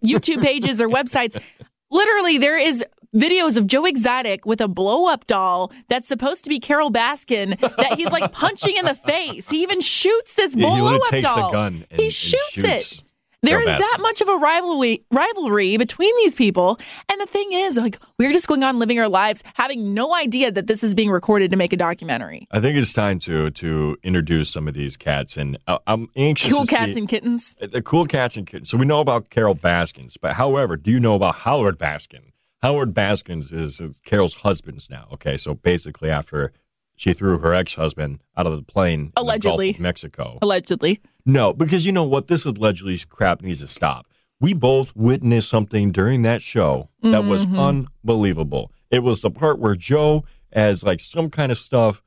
[0.05, 1.43] YouTube pages, their websites,
[1.91, 6.51] literally there is videos of Joe Exotic with a blow up doll that's supposed to
[6.51, 9.51] be Carole Baskin that he's like punching in the face.
[9.51, 11.53] He even shoots this Yeah, blow literally up takes the doll.
[11.53, 13.05] gun and- he shoots, shoots it.
[13.45, 16.79] There is that much of a rivalry rivalry between these people.
[17.09, 20.53] And the thing is, like, we're just going on living our lives, having no idea
[20.53, 22.47] that this is being recorded to make a documentary.
[22.53, 26.53] I think it's time to to introduce some of these cats, and uh, I'm anxious.
[26.53, 27.57] Cool cats see, and kittens.
[27.57, 28.71] the cool cats and kittens.
[28.71, 32.31] So we know about Carole Baskins, but however, do you know about Howard Baskin?
[32.63, 35.09] Howard Baskins is, is Carole's husband's now.
[35.13, 36.53] Okay, so basically, after
[36.97, 39.71] she threw her ex husband out of the plane, in Allegedly.
[39.71, 40.39] of Mexico.
[40.43, 41.01] Allegedly.
[41.27, 42.29] No, because you know what?
[42.29, 44.07] This allegedly crap needs to stop.
[44.41, 47.59] We both witnessed something during that show that was Mm-hmm.
[48.05, 48.73] unbelievable.
[48.91, 52.03] It was the part where Joe has like some kind of stuff,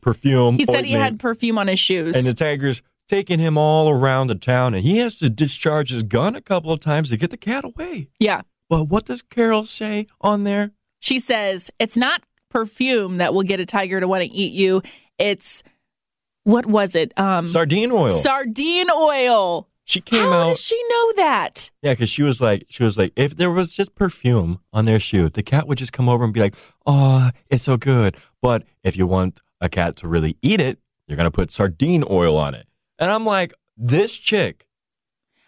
[0.00, 0.56] perfume.
[0.56, 2.16] He said he had perfume on his shoes.
[2.16, 6.02] and the Tigers taking him all around the town, and he has to discharge his
[6.02, 8.08] gun a couple of times to get the cat away.
[8.18, 8.42] yeah.
[8.68, 10.72] But what does Carole say on there?
[11.00, 14.82] She says it's not perfume that will get a tiger to want to eat you.
[15.18, 15.62] It's
[16.44, 17.12] what was it?
[17.18, 18.10] Um, Sardine oil.
[18.10, 19.68] sardine oil.
[19.84, 20.48] she came How out.
[20.50, 21.70] does she know that?
[21.82, 25.00] Yeah, because she was like, she was like, if there was just perfume on their
[25.00, 26.54] shoe, the cat would just come over and be like,
[26.86, 31.16] "Oh, it's so good." But if you want a cat to really eat it, you're
[31.16, 32.66] gonna put sardine oil on it.
[32.98, 34.66] And I'm like, this chick,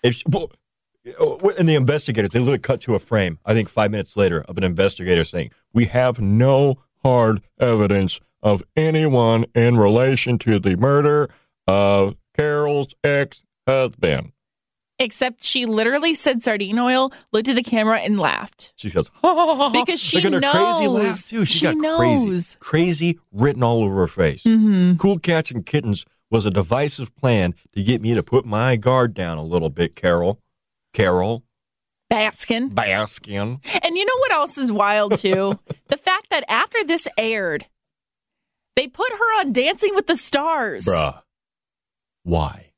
[0.03, 0.51] if she, well,
[1.59, 3.39] and the investigators, they literally cut to a frame.
[3.45, 8.63] I think five minutes later of an investigator saying, "We have no hard evidence of
[8.77, 11.29] anyone in relation to the murder
[11.67, 14.33] of Carole's ex-husband."
[15.01, 18.73] Except she literally said sardine oil, looked at the camera, and laughed.
[18.75, 19.69] She goes, ha, ha, ha.
[19.71, 20.91] Because she her crazy knows.
[21.05, 21.45] laugh, too.
[21.45, 21.99] She, She got knows.
[21.99, 22.57] crazy.
[22.59, 24.43] Crazy written all over her face.
[24.43, 24.97] Mm-hmm.
[24.97, 29.15] Cool Cats and Kittens was a divisive plan to get me to put my guard
[29.15, 30.41] down a little bit, Carole.
[30.99, 31.45] Carole
[32.11, 32.71] Baskin.
[32.71, 33.61] Baskin.
[33.85, 35.57] And you know what else is wild too?
[35.89, 37.67] the fact that after this aired,
[38.75, 40.87] they put her on Dancing with the Stars.
[40.87, 41.23] Bruh.
[42.25, 42.73] Why?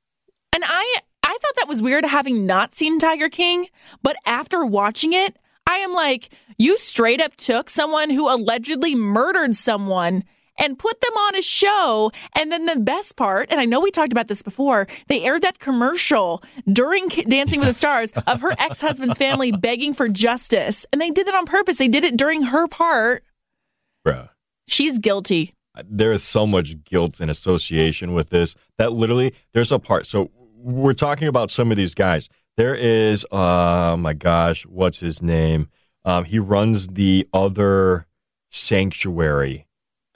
[0.53, 3.69] And I I thought that was weird having not seen Tiger King,
[4.03, 6.29] but after watching it, I am like,
[6.59, 10.25] you straight up took someone who allegedly murdered someone
[10.61, 12.13] and put them on a show.
[12.37, 15.43] And then the best part, and I know we talked about this before, they aired
[15.43, 20.87] that commercial during Dancing with the Stars of her ex husband's family begging for justice.
[20.93, 21.79] And they did it on purpose.
[21.79, 23.25] They did it during her part.
[24.07, 24.29] Bruh.
[24.69, 25.55] She's guilty.
[25.85, 30.07] There is so much guilt in association with this that literally there's a part.
[30.07, 32.29] So we're talking about some of these guys.
[32.57, 35.71] There is, oh my gosh, what's his name?
[36.05, 38.07] Um, he runs the other
[38.51, 39.67] sanctuary,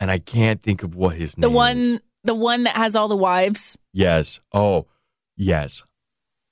[0.05, 2.01] and I can't think of what his The name one is.
[2.25, 3.79] the one that has all the wives.
[3.95, 4.39] Yes.
[4.53, 4.87] Oh,
[5.35, 5.83] yes.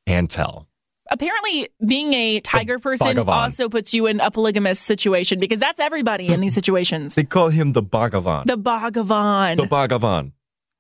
[0.09, 0.65] Antle.
[1.11, 3.29] apparently being a tiger person Bhagavan.
[3.29, 7.15] also puts you in a polygamous situation because that's everybody in these situations.
[7.15, 8.47] They call him the Bhagavan.
[8.47, 9.57] The Bhagavan.
[9.59, 10.33] The Bhagavan.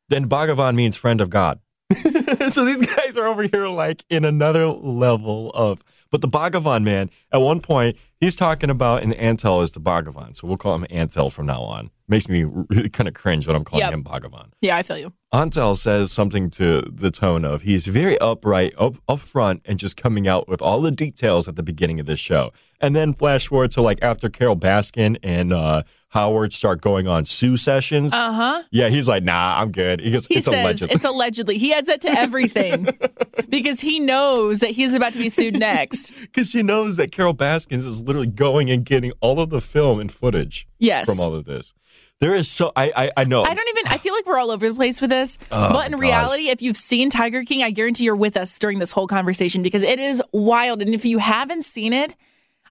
[0.08, 1.60] Then Bhagavan means friend of God.
[2.48, 5.84] so these guys are over here like in another level of.
[6.12, 10.36] But the Bhagavan man, at one point, he's talking about, and Antle is the Bhagavan.
[10.36, 11.90] So we'll call him Antle from now on.
[12.06, 13.92] Makes me really kind of cringe when I'm calling Yep.
[13.94, 14.52] him Bhagavan.
[14.60, 15.12] yeah, I feel you.
[15.32, 19.96] Antle says something to the tone of he's very upright, up, up front, and just
[19.96, 22.52] coming out with all the details at the beginning of this show.
[22.82, 27.24] And then flash forward to like after Carole Baskin and uh, Howard start going on
[27.24, 28.12] Sue sessions.
[28.12, 28.62] Uh huh.
[28.72, 30.00] yeah, he's like, nah, I'm good.
[30.00, 30.94] He goes, He it's says allegedly.
[30.96, 31.56] it's allegedly.
[31.58, 32.88] He adds that to everything
[33.48, 36.12] because he knows that he's about to be sued next.
[36.20, 39.98] Because he knows that Carole Baskins is literally going and getting all of the film
[40.00, 41.06] and footage Yes.
[41.06, 41.72] from all of this.
[42.22, 43.42] There is so, I, I, I know.
[43.42, 43.88] I don't even.
[43.92, 45.38] I feel like we're all over the place with this.
[45.50, 46.00] Oh, but in gosh.
[46.00, 49.60] reality, if you've seen Tiger King, I guarantee you're with us during this whole conversation
[49.60, 50.82] because it is wild.
[50.82, 52.14] And if you haven't seen it,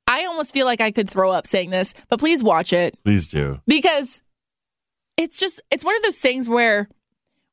[0.08, 1.94] I almost feel like I could throw up saying this.
[2.10, 2.98] But please watch it.
[3.04, 3.60] Please do.
[3.68, 4.24] because
[5.18, 6.88] it's just it's one of those things where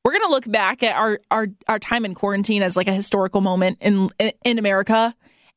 [0.05, 2.93] we're going to look back at our, our our time in quarantine as like a
[2.93, 4.09] historical moment in
[4.45, 5.13] in America.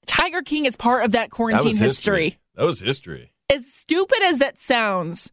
[0.06, 2.24] Tiger King is part of that That quarantine was history.
[2.24, 2.40] history.
[2.56, 3.32] That was history.
[3.48, 5.30] As stupid as that sounds,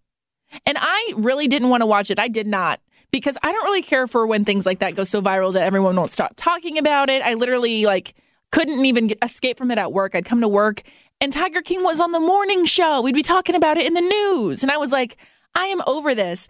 [0.65, 2.19] and I really didn't want to watch it.
[2.19, 2.79] I did not
[3.11, 5.95] because I don't really care for when things like that go so viral that everyone
[5.95, 7.21] won't stop talking about it.
[7.21, 8.15] I literally like
[8.51, 10.15] couldn't even get, escape from it at work.
[10.15, 10.83] I'd come to work
[11.21, 13.01] and Tiger King was on the morning show.
[13.01, 15.17] We'd be talking about it in the news, and I was like,
[15.53, 16.47] I am over this.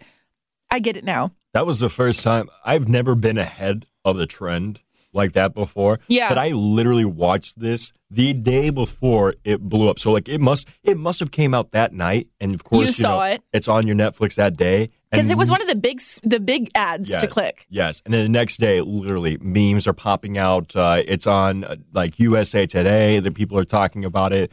[0.70, 1.32] I get it now.
[1.54, 4.82] That was the first time I've never been ahead of the trend
[5.14, 6.00] like that before.
[6.08, 6.30] Yeah.
[6.30, 10.00] But I literally watched this the day before it blew up.
[10.00, 12.94] So like it must it must have came out that night and of course You
[12.94, 13.44] saw know, it.
[13.54, 14.90] it's on your Netflix that day.
[15.12, 17.66] because it was one of the big the big ads to click.
[17.70, 20.76] Yes, and then the next day, literally, memes are popping out.
[20.76, 23.20] Uh, it's on uh, like USA Today.
[23.20, 24.52] The people are talking about it.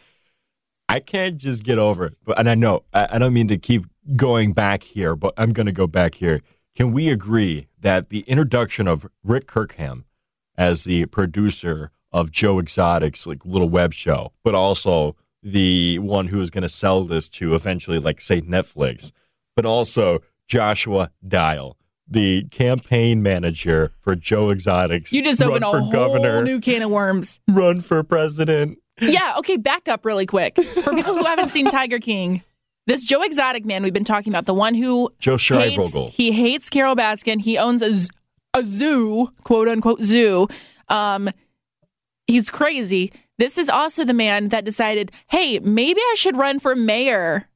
[0.89, 2.15] I I can't just get over it.
[2.25, 3.85] But and I know I, I don't mean to keep
[4.17, 6.41] going back here, but I'm going to go back here.
[6.75, 10.05] Can we agree that the introduction of Rick Kirkham
[10.57, 16.41] as the producer of Joe Exotic's like little web show, but also the one who
[16.41, 19.13] is going to sell this to eventually, like say Netflix,
[19.55, 21.77] but also Joshua Dial,
[22.09, 26.83] the campaign manager for Joe Exotic's You just run opened a whole governor, new can
[26.83, 27.41] of worms.
[27.49, 28.79] run for president.
[29.01, 30.57] Yeah, okay, back up really quick.
[30.57, 32.43] For people who haven't seen Tiger King,
[32.87, 36.71] this Joe Exotic man we've been talking about, the one who Joe hates, he hates
[36.71, 37.41] Carole Baskin.
[37.41, 37.93] He owns a,
[38.57, 40.49] a zoo, quote unquote zoo.
[40.89, 41.31] Um,
[42.27, 43.13] he's crazy.
[43.39, 47.49] This is also the man that decided, hey, maybe I should run for mayor,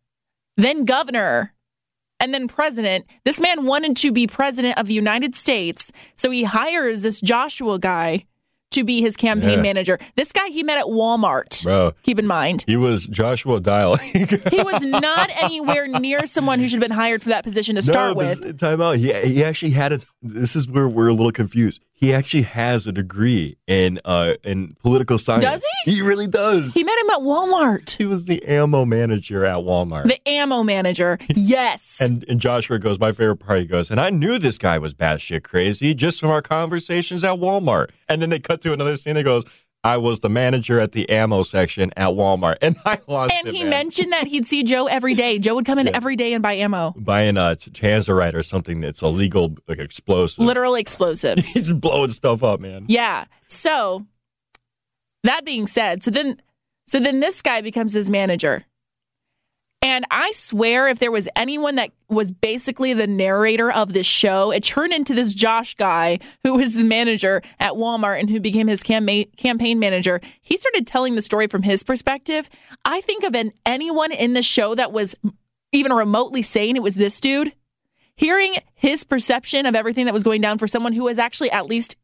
[0.56, 1.54] then governor,
[2.20, 3.06] and then president.
[3.24, 7.78] This man wanted to be president of the United States, so he hires this Joshua
[7.78, 8.26] guy
[8.70, 9.62] to be his campaign Yeah.
[9.62, 9.98] manager.
[10.16, 11.62] This guy he met at Walmart.
[11.64, 12.64] Bro, Keep in mind.
[12.66, 13.96] he was Joshua Dial.
[14.50, 17.82] He was not anywhere near someone who should have been hired for that position to
[17.82, 18.40] start with.
[18.40, 18.96] this- Time out.
[18.98, 20.04] He, he actually had it.
[20.22, 21.82] This is where we're a little confused.
[21.94, 25.44] He actually has a degree in uh in political science.
[25.44, 25.96] Does he?
[25.96, 26.72] He really does.
[26.72, 27.96] He met him at Walmart.
[27.98, 30.04] He was the ammo manager at Walmart.
[30.08, 31.18] The ammo manager.
[31.34, 31.98] Yes.
[32.00, 33.58] and and Joshua goes, my favorite part.
[33.60, 37.38] He goes, and I knew this guy was batshit crazy just from our conversations at
[37.38, 37.90] Walmart.
[38.08, 39.14] And then they cut to another scene.
[39.14, 39.44] That goes,
[39.82, 43.54] I was the manager at the ammo section at Walmart, and I lost And it.
[43.54, 43.70] he man.
[43.70, 45.38] mentioned that he'd see Joe every day.
[45.38, 45.96] Joe would come in Yeah.
[45.96, 46.92] every day and buy ammo.
[46.98, 50.44] buying uh, a Tannerite or something that's illegal, like explosive.
[50.44, 51.48] Literal explosives.
[51.54, 52.84] He's blowing stuff up, man.
[52.88, 53.24] yeah.
[53.46, 54.04] So
[55.24, 56.40] that being said, so then
[56.86, 58.64] so then this guy becomes his manager.
[59.82, 64.50] And I swear if there was anyone that was basically the narrator of this show,
[64.50, 68.66] it turned into this Josh guy who was the manager at Walmart and who became
[68.66, 70.20] his cam- campaign manager.
[70.42, 72.50] He started telling the story from his perspective.
[72.84, 75.14] I think of an, anyone in the show that was
[75.72, 77.54] even remotely sane, it was this dude.
[78.16, 81.66] Hearing his perception of everything that was going down for someone who was actually at
[81.66, 81.96] least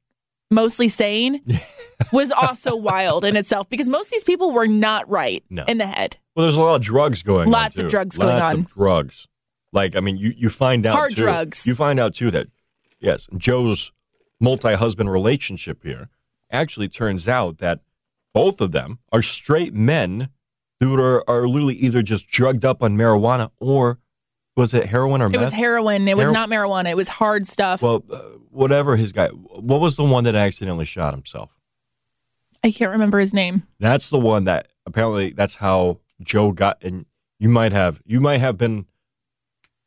[0.50, 1.40] mostly sane
[2.12, 5.64] was also wild in itself because most of these people were not right No.
[5.66, 6.16] in the head.
[6.34, 7.52] Well, there's a lot of drugs going on.
[7.52, 8.38] Lots of drugs going on.
[8.40, 9.26] Lots of drugs.
[9.72, 11.66] Like, I mean, you, you find out Hard too, drugs.
[11.66, 12.48] You find out too that
[13.00, 13.92] yes, Joe's
[14.40, 16.08] multi-husband relationship here
[16.50, 17.80] actually turns out that
[18.34, 20.28] both of them are straight men
[20.80, 23.98] who are, are literally either just drugged up on marijuana or
[24.56, 25.34] was it heroin or marijuana?
[25.34, 25.42] It meth?
[25.44, 26.08] was heroin.
[26.08, 26.90] It was Hero- not marijuana.
[26.90, 27.82] It was hard stuff.
[27.82, 28.18] well, uh,
[28.50, 29.28] whatever his guy.
[29.28, 31.50] What was the one that accidentally shot himself?
[32.64, 33.64] I can't remember his name.
[33.78, 36.78] That's the one that apparently that's how Joe got.
[36.82, 37.04] And
[37.38, 38.86] you might have you might have been,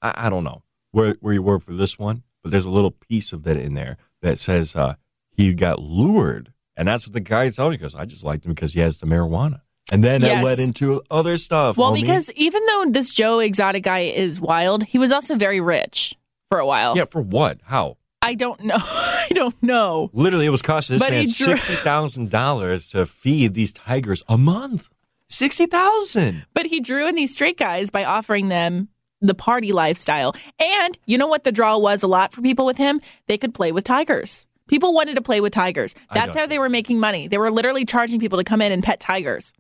[0.01, 2.91] I, I don't know where where you were for this one, but there's a little
[2.91, 4.95] piece of that in there that says uh,
[5.31, 7.77] he got lured, and that's what the guy told me.
[7.77, 10.41] He goes, I just liked him because he has the marijuana, and then Yes.
[10.41, 11.77] it led into other stuff.
[11.77, 12.01] Well, homie.
[12.01, 16.15] because even though this Joe Exotic guy is wild, he was also very rich
[16.49, 16.95] for a while.
[16.97, 17.59] yeah, for what?
[17.65, 17.97] How?
[18.21, 18.75] I don't know.
[18.79, 20.09] I don't know.
[20.13, 24.23] Literally, it was costing this But man drew- sixty thousand dollars to feed these tigers
[24.27, 24.89] a month.
[25.29, 26.45] Sixty thousand.
[26.53, 28.89] But he drew in these straight guys by offering them
[29.21, 30.35] the party lifestyle.
[30.59, 32.99] And you know what the draw was a lot for people with him?
[33.27, 34.47] They could play with tigers.
[34.67, 35.95] People wanted to play with tigers.
[36.13, 37.27] That's how they were making money.
[37.27, 39.51] They were literally charging people to come in and pet tigers.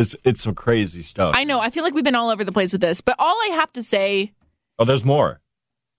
[0.00, 1.34] It's it's some crazy stuff.
[1.36, 1.60] I know.
[1.60, 3.00] I feel like we've been all over the place with this.
[3.00, 4.32] But all I have to say,
[4.78, 5.40] Oh, there's more.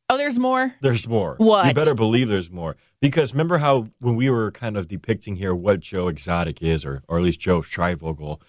[0.09, 0.73] oh, there's more.
[0.81, 1.35] There's more.
[1.37, 1.67] What?
[1.67, 2.75] You better believe there's more.
[2.99, 7.03] Because remember how when we were kind of depicting here what Joe Exotic is, or
[7.07, 8.41] or at least Joe Schreibvogel,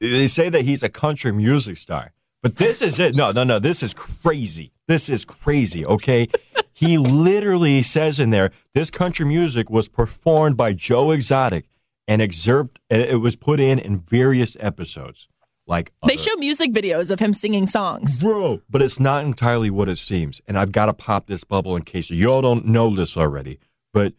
[0.00, 2.12] they say that he's a country music star.
[2.42, 3.14] But this is it.
[3.16, 3.58] No, no, no.
[3.58, 4.72] This is crazy.
[4.86, 5.84] This is crazy.
[5.86, 6.28] Okay.
[6.72, 11.64] he literally says in there, this country music was performed by Joe Exotic
[12.08, 12.80] and excerpt.
[12.90, 15.28] It was put in in various episodes.
[15.66, 18.20] Like They other- show music videos of him singing songs.
[18.22, 20.42] Bro, but it's not entirely what it seems.
[20.46, 23.58] And I've got to pop this bubble in case you all don't know this already.
[23.92, 24.12] But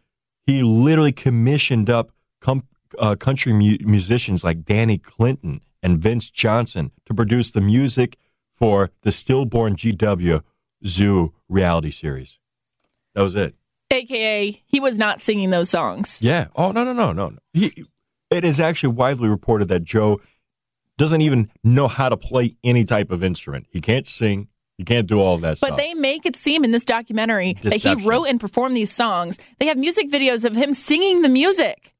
[0.47, 2.67] he literally commissioned up com-
[2.97, 8.17] uh, country mu- musicians like Danny Clinton and Vince Johnson to produce the music
[8.51, 10.41] for the stillborn GW
[10.87, 12.39] Zoo reality series.
[13.13, 13.53] That was it.
[13.91, 16.19] AKA, he was not singing those songs.
[16.21, 16.47] Yeah.
[16.55, 17.33] Oh no no no no.
[17.53, 17.85] He,
[18.31, 20.21] it is actually widely reported that Joe
[20.97, 23.67] doesn't even know how to play any type of instrument.
[23.69, 24.47] He can't sing.
[24.77, 25.69] He can't do all of that But stuff.
[25.71, 29.39] But they make it seem in this documentary that he wrote and performed these songs.
[29.59, 31.93] They have music videos of him singing the music.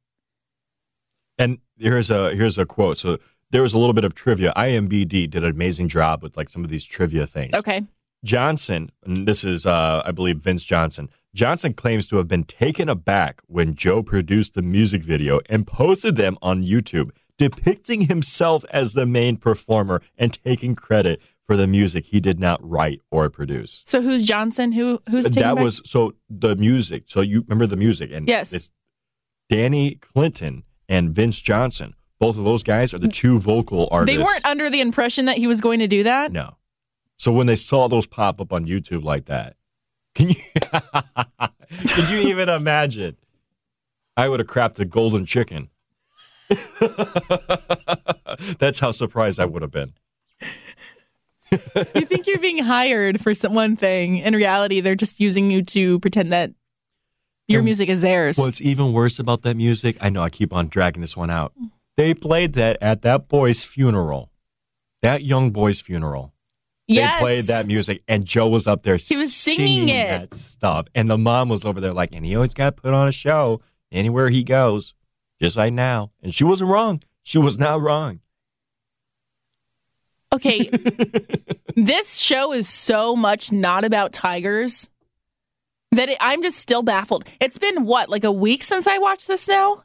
[1.38, 2.98] And here's a here's a quote.
[2.98, 3.18] So
[3.52, 4.52] there was a little bit of trivia.
[4.56, 7.54] IMBD did an amazing job with like some of these trivia things.
[7.54, 7.84] Okay.
[8.24, 11.10] Johnson, and this is uh, I believe Vince Johnson.
[11.36, 16.16] Johnson claims to have been taken aback when Joe produced the music video and posted
[16.16, 22.06] them on YouTube, depicting himself as the main performer and taking credit for the music
[22.06, 23.84] he did not write or produce.
[23.86, 24.72] So who's Johnson?
[24.72, 27.04] Who who's taking that back- was so the music.
[27.08, 28.54] So you remember the music and Yes.
[28.54, 28.72] it's
[29.50, 31.94] Danny Clinton and Vince Johnson.
[32.18, 34.18] Both of those guys are the two vocal artists.
[34.18, 36.32] They weren't under the impression that he was going to do that.
[36.32, 36.56] No.
[37.18, 39.58] So when they saw those pop up on YouTube like that,
[40.16, 40.36] can you
[41.88, 43.18] can you even imagine?
[44.18, 45.70] I would have crapped a golden chicken.
[48.60, 49.94] That's how surprised I would have been.
[51.52, 54.18] you think you're being hired for some one thing.
[54.18, 56.52] In reality, they're just using you to pretend that
[57.48, 58.38] your And music is theirs.
[58.38, 61.54] What's even worse about that music, I know I keep on dragging this one out.
[61.98, 64.32] They played that at that boy's funeral.
[65.02, 66.34] That young boy's funeral.
[66.88, 67.20] Yes.
[67.20, 70.08] They played that music, and Joe was up there He was singing it.
[70.08, 70.88] that stuff.
[70.94, 73.62] And the mom was over there like, and he always got put on a show
[73.92, 74.94] anywhere he goes,
[75.42, 76.12] just like now.
[76.22, 77.02] And she wasn't wrong.
[77.24, 78.20] She was not wrong.
[80.34, 80.70] Okay.
[81.76, 84.90] this show is so much not about tigers
[85.92, 87.26] that it, I'm just still baffled.
[87.40, 89.84] It's been what, like a week since I watched this now?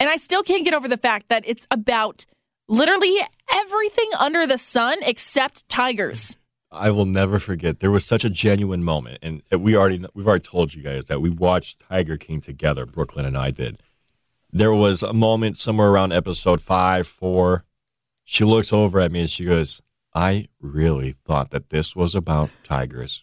[0.00, 2.26] And I still can't get over the fact that it's about
[2.68, 3.16] literally
[3.52, 6.36] everything under the sun except tigers.
[6.70, 7.78] I will never forget.
[7.78, 11.20] There was such a genuine moment, and we already we've already told you guys that
[11.20, 12.84] we watched Tiger King together.
[12.84, 13.80] Brooklyn and I did.
[14.52, 17.64] There was a moment somewhere around episode five, four.
[18.24, 19.82] She looks over at me and she goes,
[20.14, 23.22] "I really thought that this was about tigers."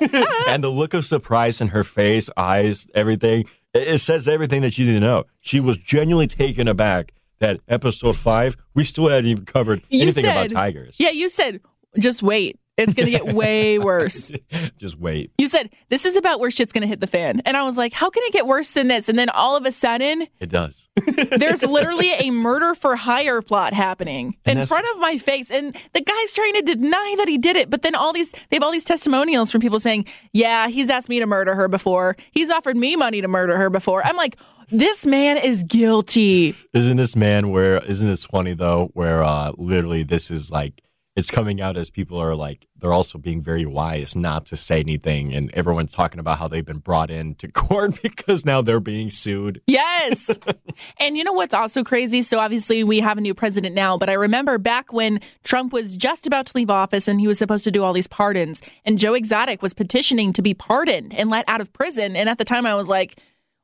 [0.46, 4.86] and the look of surprise in her face, eyes, everything, it, says everything that you
[4.86, 5.24] didn't know.
[5.40, 10.24] She was genuinely taken aback that episode five, we still hadn't even covered You anything
[10.24, 10.96] about tigers.
[10.98, 11.60] Yeah, you said,
[11.98, 12.58] just wait.
[12.78, 14.32] It's going to get way worse.
[14.78, 15.30] Just wait.
[15.36, 17.42] You said, this is about where shit's going to hit the fan.
[17.44, 19.10] And I was like, how can it get worse than this?
[19.10, 20.88] And then all of a sudden, It does.
[21.36, 25.50] there's literally a murder for hire plot happening And in front of my face.
[25.50, 27.68] And the guy's trying to deny that he did it.
[27.68, 31.10] But then all these, they have all these testimonials from people saying, yeah, he's asked
[31.10, 32.16] me to murder her before.
[32.30, 34.04] He's offered me money to murder her before.
[34.04, 34.38] I'm like,
[34.72, 36.56] this man is guilty.
[36.72, 40.82] Isn't this man where isn't this funny though where uh literally this is like
[41.14, 44.80] it's coming out as people are like they're also being very wise not to say
[44.80, 49.10] anything and everyone's talking about how they've been brought into court because now they're being
[49.10, 49.60] sued.
[49.66, 50.38] Yes.
[50.98, 52.22] and you know what's also crazy?
[52.22, 55.96] So obviously we have a new president now, but I remember back when Trump was
[55.98, 58.98] just about to leave office and he was supposed to do all these pardons and
[58.98, 62.16] Joe Exotic was petitioning to be pardoned and let out of prison.
[62.16, 63.20] And at the time I was like,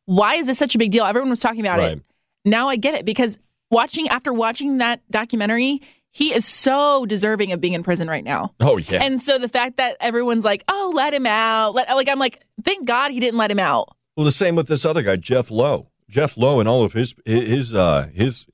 [0.08, 1.04] why is this such a big deal?
[1.04, 1.98] Everyone was talking about Right.
[1.98, 2.02] it.
[2.46, 3.38] Now I get it because
[3.70, 8.54] watching after watching that documentary, he is so deserving of being in prison right now.
[8.58, 9.02] Oh yeah.
[9.02, 12.42] And so the fact that everyone's like, "Oh, let him out." Let, like I'm like,
[12.64, 15.50] "Thank God he didn't let him out." well the same with this other guy Jeff
[15.50, 15.90] Lowe.
[16.08, 18.46] Jeff Lowe and all of his his uh his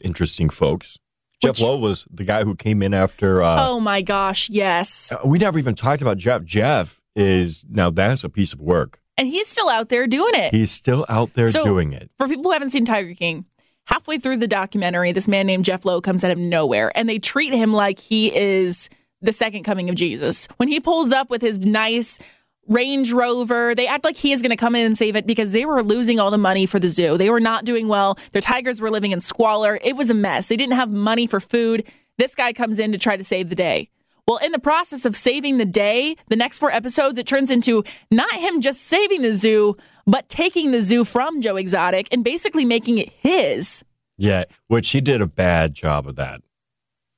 [0.00, 0.98] interesting folks.
[1.42, 5.12] Which- Jeff Lowe was the guy who came in after uh oh my gosh, yes.
[5.24, 6.44] we never even talked about Jeff.
[6.44, 8.99] Jeff is now that's a piece of work.
[9.20, 10.54] And he's still out there doing it.
[10.54, 12.10] He's still out there So- doing it.
[12.16, 13.44] For people who haven't seen Tiger King,
[13.84, 17.18] halfway through the documentary, this man named Jeff Lowe comes out of nowhere and they
[17.18, 18.88] treat him like he is
[19.20, 20.48] the second coming of Jesus.
[20.56, 22.18] When he pulls up with his nice
[22.66, 25.52] Range Rover, they act like he is going to come in and save it because
[25.52, 27.18] they were losing all the money for the zoo.
[27.18, 28.16] They were not doing well.
[28.32, 29.78] Their tigers were living in squalor.
[29.82, 30.48] It was a mess.
[30.48, 31.84] They didn't have money for food.
[32.16, 33.90] This guy comes in to try to save the day.
[34.30, 37.82] Well, in the process of saving the day, the next four episodes, it turns into
[38.12, 42.64] not him just saving the zoo, but taking the zoo from Joe Exotic and basically
[42.64, 43.84] making it his.
[44.18, 46.42] Yeah, which he did a bad job of that.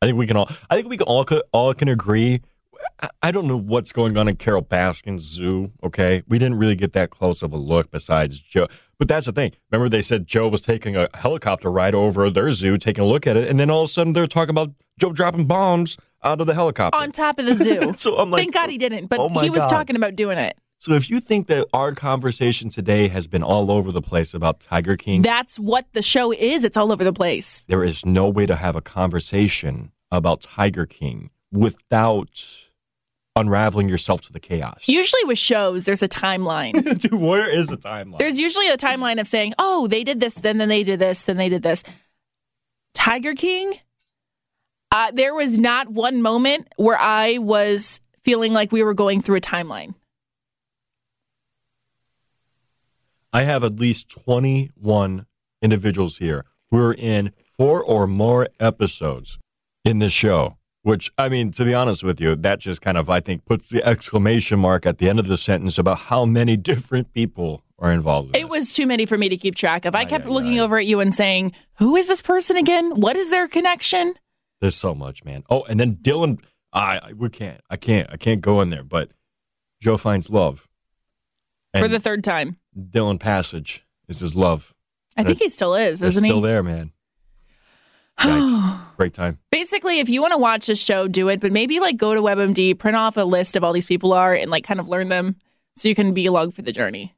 [0.01, 0.51] I think we can all.
[0.71, 2.41] I think we can all all can agree.
[3.23, 5.71] I don't know what's going on in Carole Baskin's zoo.
[5.85, 8.69] Okay, we didn't really get that close of a look besides Joe.
[8.99, 9.53] But that's the thing.
[9.71, 13.27] Remember, they said Joe was taking a helicopter ride over their zoo, taking a look
[13.27, 16.41] at it, and then all of a sudden they're talking about Joe dropping bombs out
[16.41, 16.99] of the helicopter.
[16.99, 17.93] On top of the zoo.
[17.97, 19.69] so I'm like, Thank God he didn't, but oh he was God.
[19.71, 20.57] talking about doing it.
[20.79, 24.59] So if you think that our conversation today has been all over the place about
[24.61, 26.65] Tiger King, That's what the show is.
[26.65, 27.65] It's all over the place.
[27.69, 32.45] there is no way to have a conversation about Tiger King without
[33.37, 34.87] unraveling yourself to the chaos.
[34.87, 36.99] Usually with shows, there's a timeline.
[36.99, 38.19] Dude, where is the timeline?
[38.19, 41.23] There's usually a timeline of saying, oh, they did this, then then they did this,
[41.23, 41.83] then they did this.
[42.95, 43.75] Tiger King,
[44.93, 49.37] uh, there was not one moment where I was feeling like we were going through
[49.37, 49.95] a timeline.
[53.33, 55.25] I have at least 21
[55.63, 59.39] individuals here who are in four or more episodes
[59.85, 60.59] in this show.
[60.85, 63.69] Which, I mean, to be honest with you, that just kind of, I think, puts
[63.69, 67.93] the exclamation mark at the end of the sentence about how many different people are
[67.93, 68.37] involved.
[68.37, 69.95] In It was too many for me to keep track of.
[69.95, 73.01] I Aye, kept looking over at you and saying, "Who is this person again?
[73.01, 74.15] What is their connection?"
[74.63, 75.43] There's so much, man.
[75.51, 76.39] Oh, and then Dillon,
[76.73, 78.85] I, we can't, I can't, I can't go in there.
[78.85, 79.11] But
[79.81, 80.69] Joe finds love,
[81.75, 82.59] and For the third time,
[82.91, 84.73] Dillon Passage is his love.
[85.17, 86.31] I think he still is, isn't he?
[86.31, 86.93] still there, man.
[88.21, 88.79] Yikes.
[88.97, 89.41] Great time.
[89.51, 91.41] Basically, if you want to watch this show, do it.
[91.41, 94.33] But maybe like go to WebMD, print off a list of all these people are,
[94.33, 95.35] and like kind of learn them,
[95.75, 97.17] so you can be along for the journey.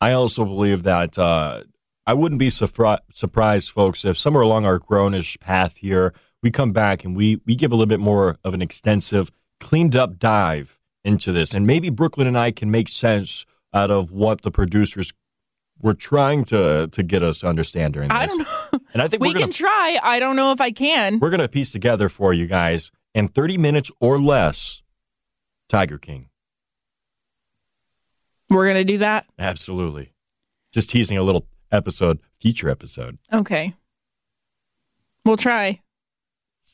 [0.00, 1.62] I also believe that uh,
[2.04, 6.72] I wouldn't be surpri- surprised, folks, if somewhere along our grownish path here, we come
[6.72, 10.78] back and we, we give a little bit more of an extensive, cleaned up dive
[11.04, 11.54] into this.
[11.54, 15.12] And maybe Brooklyn and I can make sense out of what the producers
[15.80, 18.18] were trying to, to get us to understand during this.
[18.18, 18.78] I don't know.
[18.92, 20.00] And I think we going can try.
[20.02, 21.20] I don't know if I can.
[21.20, 24.82] we're going to piece together for you guys in 30 minutes or less
[25.68, 26.28] Tiger King.
[28.50, 29.26] We're gonna do that.
[29.38, 30.12] Absolutely.
[30.72, 33.18] Just teasing a little episode, future episode.
[33.32, 33.74] Okay.
[35.24, 35.80] We'll try.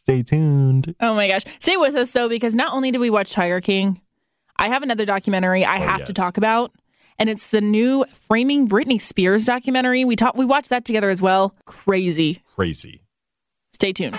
[0.01, 0.95] Stay tuned.
[1.01, 1.43] Oh my gosh.
[1.59, 4.01] Stay with us though, because not only did we watch Tiger King,
[4.57, 6.07] I have another documentary I Oh, have yes.
[6.09, 6.73] to talk about.
[7.19, 10.05] And it's the new Framing Britney Spears documentary.
[10.05, 11.55] We talked we watched that together as well.
[11.65, 12.43] Crazy.
[12.55, 13.03] Crazy.
[13.73, 14.19] Stay tuned.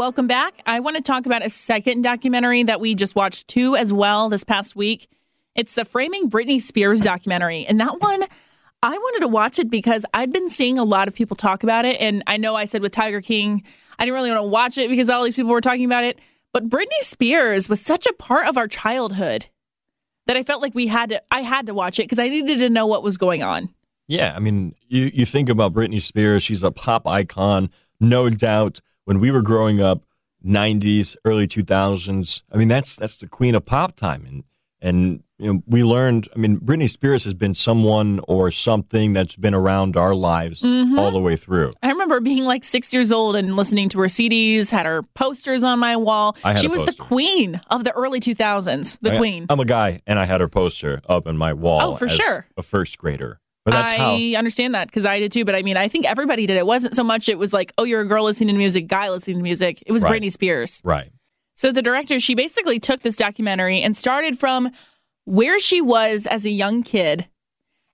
[0.00, 0.62] Welcome back.
[0.64, 4.30] I want to talk about a second documentary that we just watched too as well
[4.30, 5.10] this past week.
[5.54, 7.66] It's the Framing Britney Spears documentary.
[7.66, 8.24] And that one,
[8.82, 11.84] I wanted to watch it because I'd been seeing a lot of people talk about
[11.84, 12.00] it.
[12.00, 13.62] And I know I said with Tiger King,
[13.98, 16.18] I didn't really want to watch it because all these people were talking about it.
[16.54, 19.48] But Britney Spears was such a part of our childhood
[20.26, 22.60] that I felt like we had to, I had to watch it because I needed
[22.60, 23.68] to know what was going on.
[24.08, 27.68] Yeah, I mean, you, you think about Britney Spears, she's a pop icon,
[28.00, 28.80] no doubt.
[29.04, 30.02] When we were growing up,
[30.44, 34.24] 90s, early 2000s, I mean, that's that's the queen of pop time.
[34.26, 34.44] And,
[34.80, 39.36] and you know, we learned, I mean, Britney Spears has been someone or something that's
[39.36, 40.98] been around our lives Mm-hmm.
[40.98, 41.72] all the way through.
[41.82, 45.62] I remember being like six years old and listening to her CDs, had her posters
[45.64, 46.36] on my wall.
[46.58, 49.46] She was the queen of the early 2000s, the I- queen.
[49.50, 51.80] I'm a guy, and I had her poster up in my wall.
[51.82, 52.46] Oh, for as sure.
[52.56, 53.40] A first grader.
[53.66, 54.38] I how.
[54.38, 55.44] understand that because I did too.
[55.44, 56.56] But I mean, I think everybody did.
[56.56, 57.28] It wasn't so much.
[57.28, 59.82] It was like, oh, you're a girl listening to music, guy listening to music.
[59.86, 60.20] It was Right.
[60.22, 60.80] Britney Spears.
[60.84, 61.10] Right.
[61.54, 64.70] So the director, she basically took this documentary and started from
[65.24, 67.28] where she was as a young kid.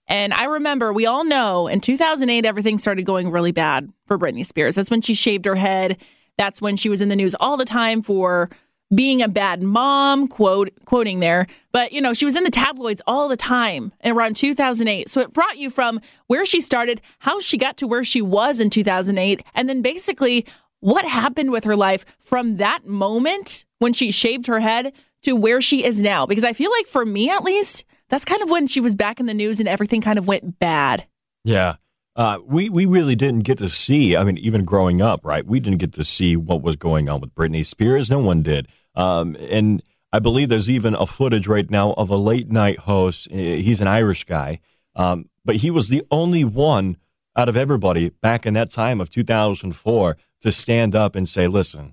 [0.06, 4.46] And I remember, we all know in 2008, everything started going really bad for Britney
[4.46, 4.76] Spears.
[4.76, 5.96] That's when she shaved her head.
[6.38, 8.50] That's when she was in the news all the time for
[8.94, 11.46] being a bad mom, quote quoting there.
[11.72, 15.10] But you know, she was in the tabloids all the time around 2008.
[15.10, 18.60] So it brought you from where she started, how she got to where she was
[18.60, 20.46] in 2008, and then basically
[20.80, 25.60] what happened with her life from that moment when she shaved her head to where
[25.60, 26.26] she is now.
[26.26, 29.18] Because I feel like for me at least, that's kind of when she was back
[29.18, 31.06] in the news and everything kind of went bad.
[31.44, 31.76] Yeah.
[32.16, 35.46] Uh, we, we really didn't get to see, I mean, even growing up, right?
[35.46, 38.10] We didn't get to see what was going on with Britney Spears.
[38.10, 38.68] No one did.
[38.94, 39.82] Um, and
[40.14, 43.30] I believe there's even a footage right now of a late night host.
[43.30, 44.60] He's an Irish guy.
[44.94, 46.96] Um, but he was the only one
[47.36, 51.92] out of everybody back in that time of 2004 to stand up and say, listen,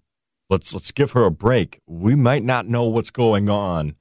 [0.49, 1.81] let's, let's give her a break.
[1.85, 3.95] We might not know what's going on.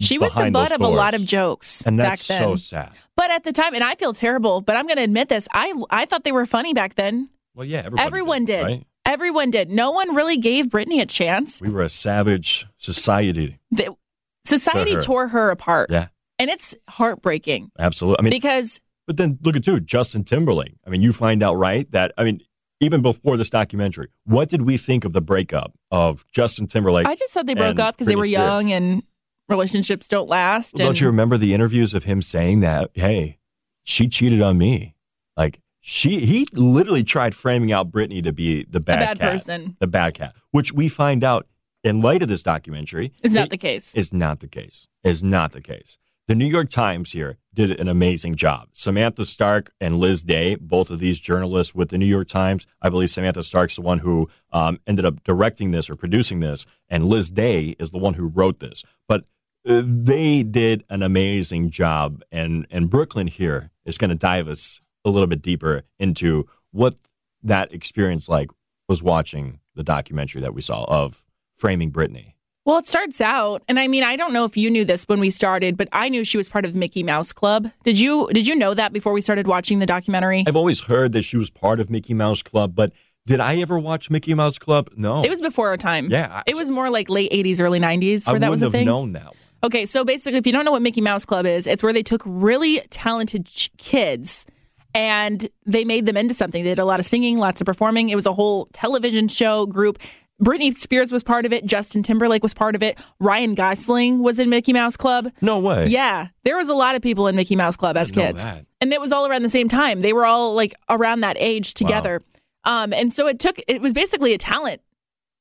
[0.00, 2.38] She was the butt of a lot of jokes And back that's then.
[2.42, 2.90] so sad.
[3.16, 5.72] But at the time, and I feel terrible, but I'm going to admit this, I
[5.90, 7.30] I thought they were funny back then.
[7.54, 8.62] Well, yeah, Everyone did.
[8.62, 8.86] right?
[9.06, 9.70] Everyone did.
[9.70, 11.60] No one really gave Britney a chance.
[11.60, 13.58] We were a savage society.
[13.70, 13.96] The-
[14.44, 15.00] society her.
[15.00, 15.90] tore her apart.
[15.90, 18.20] Yeah, And it's heartbreaking absolutely.
[18.20, 20.74] I mean, because but then look at too Justin Timberlake.
[20.86, 22.40] I mean, you find out right that I mean,
[22.80, 27.06] even before this documentary, what did we think of the breakup of Justin Timberlake?
[27.06, 29.02] I just thought they broke up because they were young and
[29.48, 30.74] relationships don't last.
[30.74, 32.90] Don't you remember the interviews of him saying that?
[32.94, 33.38] Hey,
[33.84, 34.94] she cheated on me.
[35.36, 39.76] Like she, he literally tried framing out Britney to be the bad, bad cat, person
[39.78, 41.46] the bad cat, which we find out
[41.84, 43.94] in light of this documentary is not the case.
[43.94, 44.88] is not the case.
[45.04, 45.98] Is not the case.
[46.28, 48.70] The New York Times here did an amazing job.
[48.72, 52.66] Samantha Stark and Liz Day, both of these journalists with the New York Times.
[52.82, 56.66] I believe Samantha Stark's the one who um, ended up directing this or producing this,
[56.88, 58.82] and Liz Day is the one who wrote this.
[59.06, 59.24] But
[59.66, 65.10] they did an amazing job, and and Brooklyn here is going to dive us a
[65.10, 66.94] little bit deeper into what
[67.42, 68.50] that experience like
[68.88, 71.24] was watching the documentary that we saw of
[71.58, 72.34] framing Britney.
[72.64, 75.20] Well, it starts out, and I mean, I don't know if you knew this when
[75.20, 77.70] we started, but I knew she was part of Mickey Mouse Club.
[77.84, 78.28] Did you?
[78.32, 80.44] Did you know that before we started watching the documentary?
[80.46, 82.92] I've always heard that she was part of Mickey Mouse Club, but
[83.26, 84.90] did I ever watch Mickey Mouse Club?
[84.96, 85.22] No.
[85.24, 86.08] It was before our time.
[86.10, 88.62] Yeah, I- it was more like late '80s, early '90s, I where that wouldn't was
[88.62, 88.86] a have thing.
[88.86, 89.32] known that.
[89.66, 92.04] Okay, so basically, if you don't know what Mickey Mouse Club is, it's where they
[92.04, 94.46] took really talented ch- kids
[94.94, 96.62] and they made them into something.
[96.62, 98.08] They did a lot of singing, lots of performing.
[98.08, 99.98] It was a whole television show group.
[100.40, 101.66] Britney Spears was part of it.
[101.66, 102.96] Justin Timberlake was part of it.
[103.18, 105.32] Ryan Gosling was in Mickey Mouse Club.
[105.40, 105.88] No way.
[105.88, 108.66] Yeah, there was a lot of people in Mickey Mouse Club as kids, that.
[108.80, 110.00] and it was all around the same time.
[110.00, 112.22] They were all like around that age together,
[112.64, 113.58] um, and so it took.
[113.66, 114.82] It was basically a talent,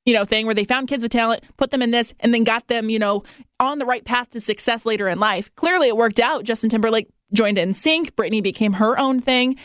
[0.06, 2.44] you know, thing where they found kids with talent, put them in this, and then
[2.44, 3.24] got them, you know,
[3.60, 5.54] on the right path to success later in life.
[5.56, 6.44] Clearly, it worked out.
[6.44, 8.12] Justin Timberlake joined NSYNC.
[8.12, 9.58] Britney became her own thing.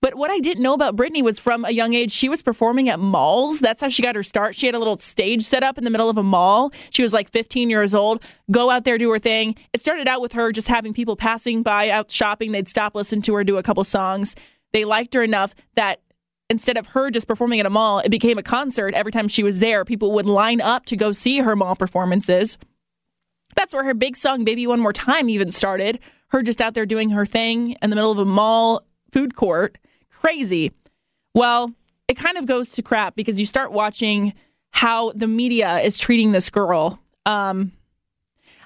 [0.00, 2.88] But what I didn't know about Britney was from a young age, she was performing
[2.88, 3.58] at malls.
[3.58, 4.54] That's how she got her start.
[4.54, 6.70] She had a little stage set up in the middle of a mall.
[6.90, 9.56] She was like 15 years old, go out there, do her thing.
[9.72, 12.52] It started out with her just having people passing by out shopping.
[12.52, 14.36] They'd stop, listen to her, do a couple songs.
[14.72, 16.00] They liked her enough that
[16.50, 18.94] instead of her just performing at a mall, it became a concert.
[18.94, 22.58] Every time she was there, people would line up to go see her mall performances.
[23.54, 25.98] That's where her big song, Baby One More Time, even started.
[26.28, 29.78] Her just out there doing her thing in the middle of a mall food court.
[30.10, 30.72] Crazy.
[31.34, 31.72] Well,
[32.06, 34.34] it kind of goes to crap because you start watching
[34.70, 37.00] how the media is treating this girl.
[37.26, 37.72] Um,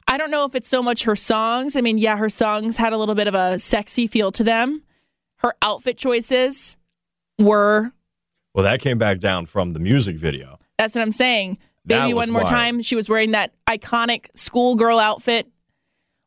[0.08, 1.76] I don't know if it's so much her songs.
[1.76, 4.82] I mean, yeah, her songs had a little bit of a sexy feel to them.
[5.36, 6.76] Her outfit choices
[7.38, 7.92] were,
[8.54, 10.58] Well, that came back down from the music video.
[10.78, 11.58] that's what I'm saying.
[11.84, 12.50] Baby One More wild.
[12.50, 15.48] Time, she was wearing that iconic schoolgirl outfit.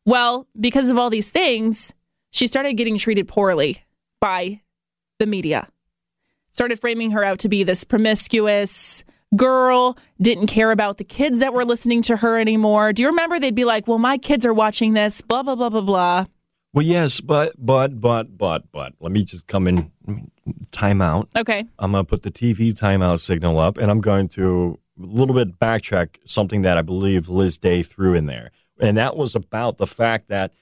[0.04, 1.94] Well, because of all these things,
[2.30, 3.82] she started getting treated poorly
[4.20, 4.60] by
[5.18, 5.68] the media.
[6.52, 9.02] Started framing her out to be this promiscuous
[9.34, 12.92] girl, didn't care about the kids that were listening to her anymore.
[12.92, 15.70] Do you remember they'd be like, well, my kids are watching this, blah, blah, blah,
[15.70, 16.26] blah, blah.
[16.72, 19.90] Well, yes, but but but but but let me just come in
[20.72, 21.28] time out.
[21.36, 21.64] Okay.
[21.78, 25.34] I'm going to put the TV timeout signal up and I'm going to a little
[25.34, 28.50] bit backtrack something that I believe Liz Day threw in there.
[28.80, 30.52] And that was about the fact that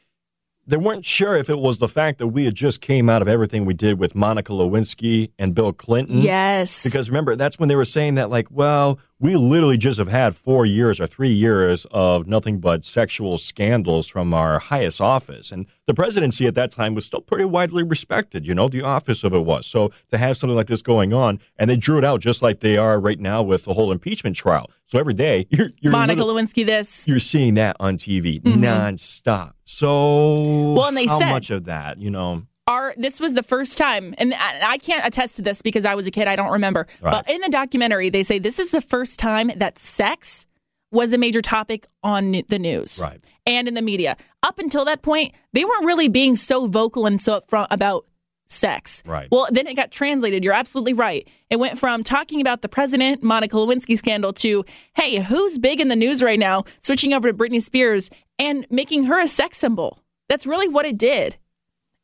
[0.67, 3.29] they weren't sure if it was the fact that we had just came out of
[3.29, 6.21] everything we did with Monica Lewinsky and Bill Clinton.
[6.21, 6.85] Yes.
[6.85, 10.37] Because remember, that's when they were saying that, like, well, we literally just have had
[10.37, 15.51] four years or three years of nothing but sexual scandals from our highest office.
[15.51, 19.25] And the presidency at that time was still pretty widely respected, you know, the office
[19.25, 19.67] of it was.
[19.67, 22.61] So to have something like this going on, and they drew it out just like
[22.61, 24.71] they are right now with the whole impeachment trial.
[24.89, 27.09] So every day, you're, you're, Monica Lewinsky, this.
[27.09, 28.63] you're seeing that on TV mm-hmm.
[28.63, 29.53] nonstop.
[29.65, 32.43] So, Well, and they how said- much of that, you know?
[32.67, 35.95] Our this was the first time and I, I can't attest to this because i
[35.95, 36.87] was a kid i don't remember.
[37.01, 37.13] Right.
[37.13, 40.47] but in the documentary they say this is the first time that sex
[40.91, 43.21] was a major topic on the news Right.
[43.47, 44.17] and in the media.
[44.43, 48.07] Up until that point they weren't really being so vocal and so upfront about
[48.47, 49.03] sex.
[49.05, 49.29] Right.
[49.31, 50.45] well then it got translated.
[50.45, 51.27] You're absolutely right.
[51.51, 55.89] It went from talking about the president monica lewinsky scandal to hey who's big in
[55.89, 58.09] the news right now switching over to britney spears
[58.39, 59.99] and making her a sex symbol?
[60.29, 61.37] That's really what it did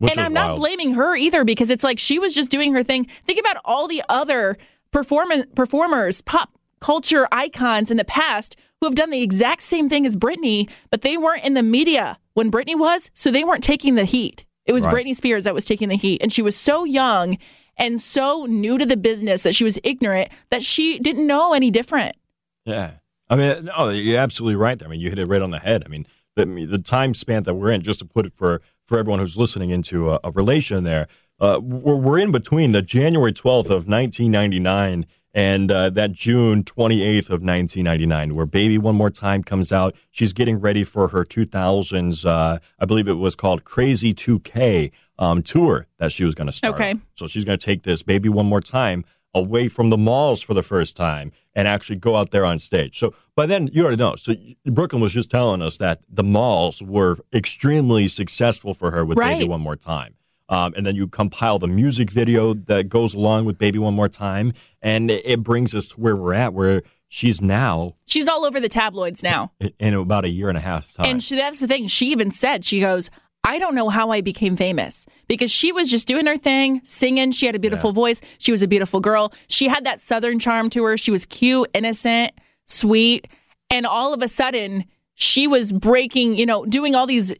[0.00, 2.82] Which and I'm not blaming her either because it's like she was just doing her
[2.82, 3.04] thing.
[3.26, 4.56] Think about all the other
[4.90, 10.06] performance performers, pop culture icons in the past who have done the exact same thing
[10.06, 13.94] as Britney, but they weren't in the media when Britney was, so they weren't taking
[13.94, 14.46] the heat.
[14.64, 14.94] It was Right.
[15.06, 17.36] Britney Spears that was taking the heat, and she was so young
[17.76, 21.70] and so new to the business that she was ignorant that she didn't know any
[21.70, 22.16] different.
[22.64, 22.92] Yeah.
[23.28, 24.88] I mean, no, you're absolutely right there.
[24.88, 25.82] I mean, you hit it right on the head.
[25.84, 28.98] I mean, the, the time span that we're in, just to put it for, for
[28.98, 31.06] everyone who's listening into a, a relation there,
[31.38, 37.30] uh, we're, we're in between the January 12th of 1999 and uh, that June 28th
[37.30, 39.94] of 1999, where Baby One More Time comes out.
[40.10, 45.40] She's getting ready for her 2000s, uh, I believe it was called Crazy 2K um,
[45.44, 46.74] tour that she was going to start.
[46.74, 46.96] Okay.
[47.14, 50.54] So she's going to take this Baby One More Time away from the malls for
[50.54, 52.98] the first time and actually go out there on stage.
[52.98, 54.16] So by then, you already know.
[54.16, 54.34] So
[54.64, 59.48] Brooklyn was just telling us that the malls were extremely successful for her with Baby
[59.48, 60.14] One More Time.
[60.48, 64.08] Um, and then you compile the music video that goes along with Baby One More
[64.08, 68.44] Time, and it, it brings us to where we're at, where she's now She's all
[68.44, 69.52] over the tabloids now.
[69.60, 71.06] in, in about a year and a half time.
[71.06, 71.86] And she, that's the thing.
[71.86, 73.10] She even said, she goes,
[73.50, 77.32] I don't know how I became famous because she was just doing her thing, singing.
[77.32, 78.20] She had a beautiful voice.
[78.38, 79.32] She was a beautiful girl.
[79.48, 80.96] She had that southern charm to her.
[80.96, 82.30] She was cute, innocent,
[82.66, 83.26] sweet.
[83.68, 84.84] And all of a sudden,
[85.14, 87.34] she was breaking, you know, doing all these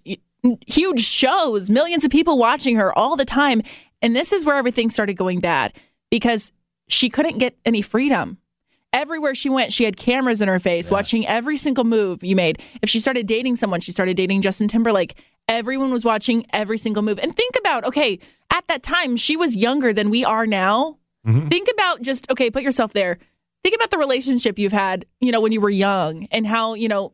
[0.67, 3.63] huge shows, millions of people watching her all the time.
[4.03, 5.73] And this is where everything started going bad.
[6.11, 6.53] because
[6.89, 8.39] she couldn't get any freedom.
[8.93, 12.61] Everywhere she went, she had cameras in her face watching every single move you made.
[12.83, 15.15] If she started dating someone, she started dating Justin Timberlake.
[15.51, 17.19] Everyone was watching every single move.
[17.19, 18.19] And think about, okay,
[18.51, 20.97] at that time, she was younger than we are now.
[21.27, 23.19] Think about just, okay, put yourself there.
[23.63, 26.89] Think about the relationship you've had, you know, when you were young and how, you
[26.89, 27.13] know,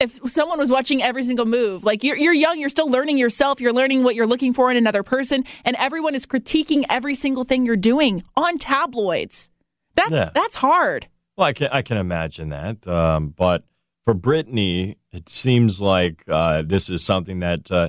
[0.00, 3.60] if someone was watching every single move, like you're, you're young, you're still learning yourself,
[3.60, 7.44] you're learning what you're looking for in another person, and everyone is critiquing every single
[7.44, 9.50] thing you're doing on tabloids.
[9.94, 10.30] That's Yeah.
[10.34, 11.06] that's hard.
[11.36, 12.86] Well, I can I can imagine that.
[12.88, 13.62] Um, but
[14.04, 17.88] for Britney, it seems like uh, this is something that uh,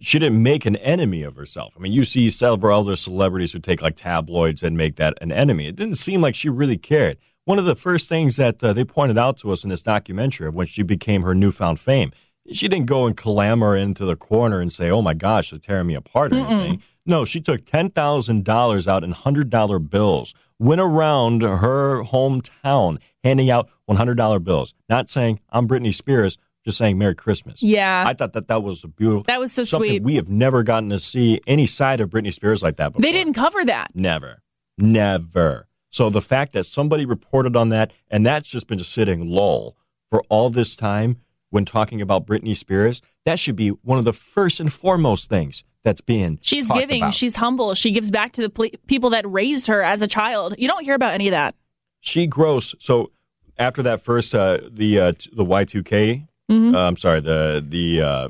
[0.00, 1.74] she didn't make an enemy of herself.
[1.76, 5.32] I mean, you see several other celebrities who take like tabloids and make that an
[5.32, 5.66] enemy.
[5.66, 7.18] It didn't seem like she really cared.
[7.44, 10.46] One of the first things that uh, they pointed out to us in this documentary
[10.48, 12.12] of when she became her newfound fame,
[12.52, 15.86] she didn't go and clamor into the corner and say, "Oh my gosh, they're tearing
[15.86, 16.82] me apart" or anything.
[17.06, 22.98] No, she took ten thousand dollars out in hundred dollar bills, went around her hometown
[23.24, 26.36] handing out one hundred dollar bills, not saying I'm Britney Spears,
[26.68, 27.62] just saying Merry Christmas.
[27.62, 28.04] Yeah.
[28.06, 29.22] I thought that that was a beautiful.
[29.22, 30.02] That was so something sweet.
[30.02, 33.00] We have never gotten to see any side of Britney Spears like that before.
[33.00, 33.92] They didn't cover that.
[33.94, 34.42] Never.
[34.76, 35.66] Never.
[35.90, 39.76] So the fact that somebody reported on that and that's just been sitting lull
[40.10, 41.16] for all this time
[41.50, 45.64] when talking about Britney Spears, that should be one of the first and foremost things
[45.82, 47.14] that's being She's giving, about.
[47.14, 50.54] she's humble, she gives back to the ple- people that raised her as a child.
[50.58, 51.54] You don't hear about any of that.
[52.00, 52.74] she grows.
[52.78, 53.12] So
[53.58, 56.74] after that first uh, the uh, the Y two K, Mm-hmm.
[56.74, 58.28] uh, I'm sorry the the uh,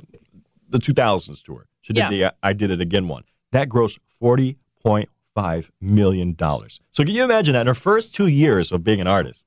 [0.68, 1.66] the 2000s tour.
[1.80, 2.10] She did Yeah.
[2.30, 3.24] the I did it again one.
[3.52, 6.80] That grossed 40.5 million dollars.
[6.90, 9.46] So can you imagine that in her first two years of being an artist,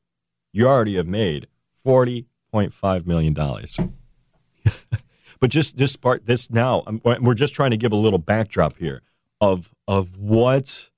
[0.53, 1.47] you already have made
[1.85, 3.79] 40.5 million dollars.
[5.39, 8.77] but just this part, this now, um, we're just trying to give a little backdrop
[8.77, 9.01] here
[9.39, 10.89] of of what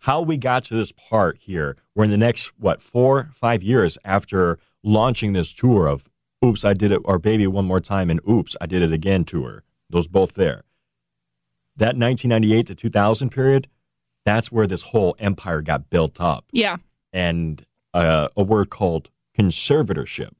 [0.00, 1.76] how we got to this part here.
[1.94, 6.08] We're in the next what four five years after launching this tour of
[6.44, 9.24] "Oops, I did it," or "Baby One More Time" and "Oops, I Did It Again"
[9.24, 9.62] tour.
[9.90, 10.64] Those both there.
[11.76, 13.68] That 1998 to 2000 period,
[14.24, 16.76] that's where this whole empire got built up, Yeah.
[17.12, 20.30] and uh, a word called conservatorship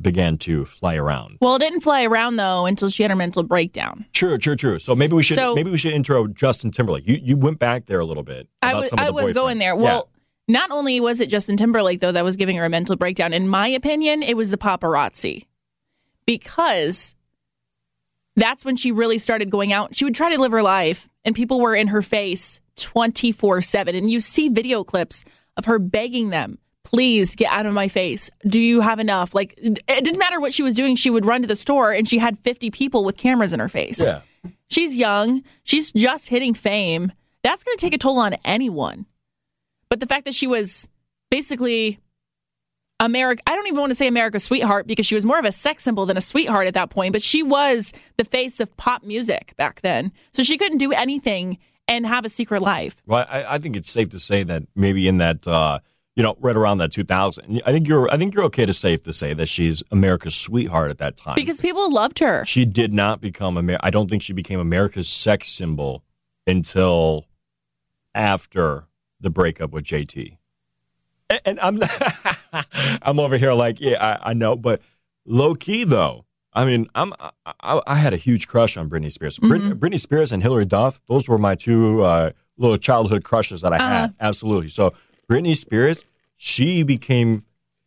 [0.00, 1.38] began to fly around.
[1.40, 4.06] Well, it didn't fly around though until she had her mental breakdown.
[4.12, 4.78] True, true, true.
[4.78, 7.06] So maybe we should So- maybe we should intro Justin Timberlake.
[7.06, 8.48] You you went back there a little bit.
[8.62, 9.74] I was I was going there.
[9.80, 10.02] Yeah.
[10.50, 13.32] Not only was it Justin Timberlake though that was giving her a mental breakdown.
[13.32, 15.46] In my opinion, it was the paparazzi
[16.26, 17.14] because
[18.36, 19.94] that's when she really started going out.
[19.94, 23.62] She would try to live her life, and people were in her face twenty four
[23.62, 23.94] seven.
[23.94, 25.24] And you see video clips
[25.56, 26.58] of her begging them.
[26.82, 28.30] Please get out of my face.
[28.46, 29.34] Do you have enough?
[29.34, 30.96] Like, it didn't matter what she was doing.
[30.96, 33.68] She would run to the store and she had 50 people with cameras in her
[33.68, 34.00] face.
[34.00, 34.22] yeah.
[34.68, 35.42] She's young.
[35.62, 37.12] She's just hitting fame.
[37.44, 39.06] That's going to take a toll on anyone.
[39.90, 40.88] But the fact that she was
[41.30, 41.98] basically
[43.00, 45.52] America, I don't even want to say America's sweetheart because she was more of a
[45.52, 49.02] sex symbol than a sweetheart at that point, but she was the face of pop
[49.02, 50.12] music back then.
[50.32, 53.02] So she couldn't do anything and have a secret life.
[53.06, 55.80] Well, I, I think it's safe to say that maybe in that, uh,
[56.14, 59.02] you know, right around that 2000, I think you're, I think you're okay to safe
[59.04, 61.34] to say that she's America's sweetheart at that time.
[61.34, 62.44] Because people loved her.
[62.44, 66.04] she did not become Amer- I don't think she became America's sex symbol
[66.46, 67.26] until
[68.14, 68.84] after
[69.20, 70.36] the breakup with JT.
[71.28, 71.80] And, and I'm,
[73.02, 74.80] I'm over here like, yeah, I, I know, but
[75.24, 76.24] low key though.
[76.52, 79.38] I mean, I'm I, I, I had a huge crush on Britney Spears.
[79.38, 83.72] Brit- Britney Spears and Hilary Duff, those were my two uh, little childhood crushes that
[83.72, 84.14] I had.
[84.20, 84.68] Absolutely.
[84.68, 84.92] So
[85.30, 86.04] Britney Spears,
[86.36, 87.44] she became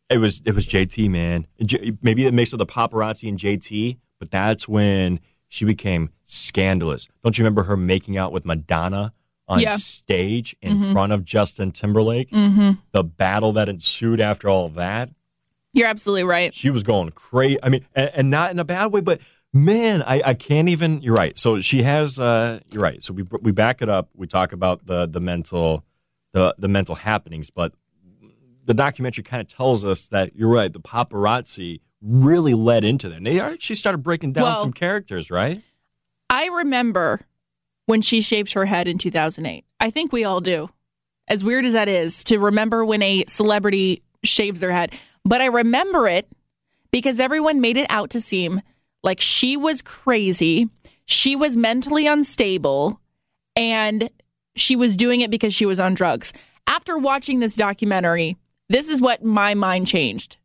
[0.10, 1.48] it was it was JT man.
[1.64, 5.20] J- maybe it makes it the paparazzi and JT, but that's when
[5.50, 7.10] she became scandalous.
[7.24, 9.14] Don't you remember her making out with Madonna
[9.48, 9.76] on Yeah.
[9.76, 12.30] stage in front of Justin Timberlake?
[12.32, 12.72] Mm-hmm.
[12.92, 15.10] The battle that ensued after all of that.
[15.74, 16.54] You're absolutely right.
[16.54, 17.58] She was going crazy.
[17.64, 19.20] I mean, and, and not in a bad way, but
[19.52, 21.02] man, I, I can't even.
[21.02, 21.38] You're right.
[21.38, 22.20] So she has.
[22.20, 23.04] Uh, you're right.
[23.04, 24.10] So we we back it up.
[24.16, 25.84] We talk about the the mental
[26.32, 27.74] the the mental happenings, but
[28.66, 30.72] the documentary kind of tells us that you're right.
[30.72, 33.16] The paparazzi really led into that.
[33.18, 35.62] And they actually started breaking down Well- some characters, right?
[36.30, 37.22] I remember
[37.86, 39.66] when she shaved her head in 2008.
[39.80, 40.70] I think we all do.
[41.28, 44.94] As weird as that is to remember when a celebrity shaves their head,
[45.26, 46.28] but I remember it
[46.92, 48.62] because everyone made it out to seem
[49.04, 50.70] like she was crazy,
[51.06, 53.00] she was mentally unstable,
[53.56, 54.10] and
[54.56, 56.34] she was doing it because she was on drugs.
[56.68, 58.38] After watching this documentary,
[58.70, 60.38] this is what my mind changed.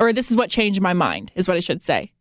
[0.00, 2.12] Or this is what changed my mind, is what I should say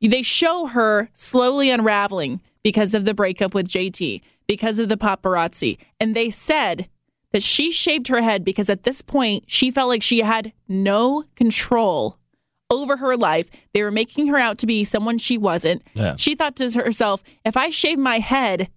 [0.00, 5.78] they show her slowly unraveling because of the breakup with JT, because of the paparazzi.
[5.98, 6.86] And they said
[7.32, 11.24] that she shaved her head because at this point she felt like she had no
[11.34, 12.18] control
[12.68, 13.48] over her life.
[13.72, 15.82] They were making her out to be someone she wasn't.
[15.94, 16.16] Yeah.
[16.18, 18.68] She thought to herself, if I shave my head,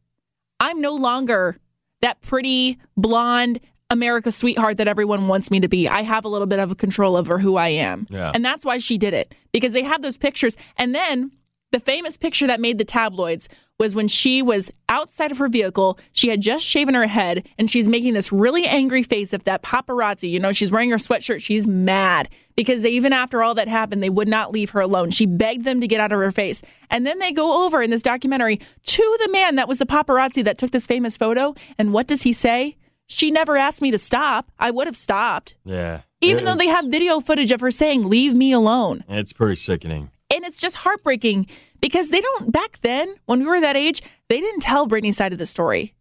[0.62, 1.58] I'm no longer
[2.02, 5.90] that pretty blonde America sweetheart that everyone wants me to be.
[5.90, 8.08] I have a little bit of control over who I am.
[8.10, 8.32] Yeah.
[8.34, 10.56] And that's why she did it because they have those pictures.
[10.78, 11.32] And then
[11.72, 13.50] the famous picture that made the tabloids
[13.82, 15.98] was when she was outside of her vehicle.
[16.12, 19.64] She had just shaven her head and she's making this really angry face of that
[19.64, 20.30] paparazzi.
[20.30, 21.42] You know, she's wearing her sweatshirt.
[21.42, 25.10] She's mad because they, even after all that happened, they would not leave her alone.
[25.10, 26.62] She begged them to get out of her face.
[26.92, 30.44] And then they go over in this documentary to the man that was the paparazzi
[30.44, 31.56] that took this famous photo.
[31.80, 32.78] And what does he say?
[33.08, 34.52] She never asked me to stop.
[34.60, 35.56] I would have stopped.
[35.66, 36.02] Yeah.
[36.22, 39.04] Even though they have video footage of her saying, Leave me alone.
[39.10, 40.12] It's pretty sickening.
[40.34, 41.48] And it's just heartbreaking
[41.82, 45.34] because they don't, back then, when we were that age, they didn't tell Britney's side
[45.34, 45.94] of the story.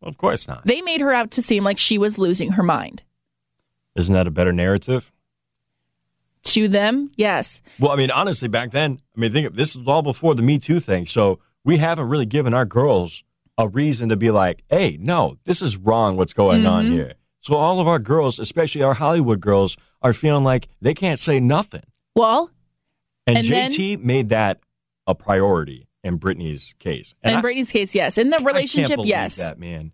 [0.00, 0.64] Well, of course not.
[0.66, 3.02] They made her out to seem like she was losing her mind.
[3.94, 5.10] Isn't that a better narrative?
[6.44, 7.60] To them, yes.
[7.80, 10.42] Well, I mean, honestly, back then, I mean, think of this is all before the
[10.42, 11.06] Me Too thing.
[11.06, 13.24] So we haven't really given our girls
[13.58, 16.68] a reason to be like, hey, no, this is wrong what's going Mm-hmm.
[16.72, 17.14] on here.
[17.40, 21.40] So all of our girls, especially our Hollywood girls, are feeling like they can't say
[21.40, 21.82] nothing.
[22.14, 22.50] Well,
[23.26, 24.60] And, And then- JT made that
[25.06, 27.14] a priority in Britney's case.
[27.22, 28.18] in I- Britney's case, yes.
[28.18, 29.36] In the relationship, yes.
[29.36, 29.92] that man.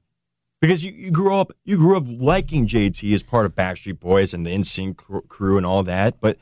[0.61, 4.33] Because you, you grew up you grew up liking JT as part of Backstreet Boys
[4.33, 6.39] and the NSYNC crew and all that, but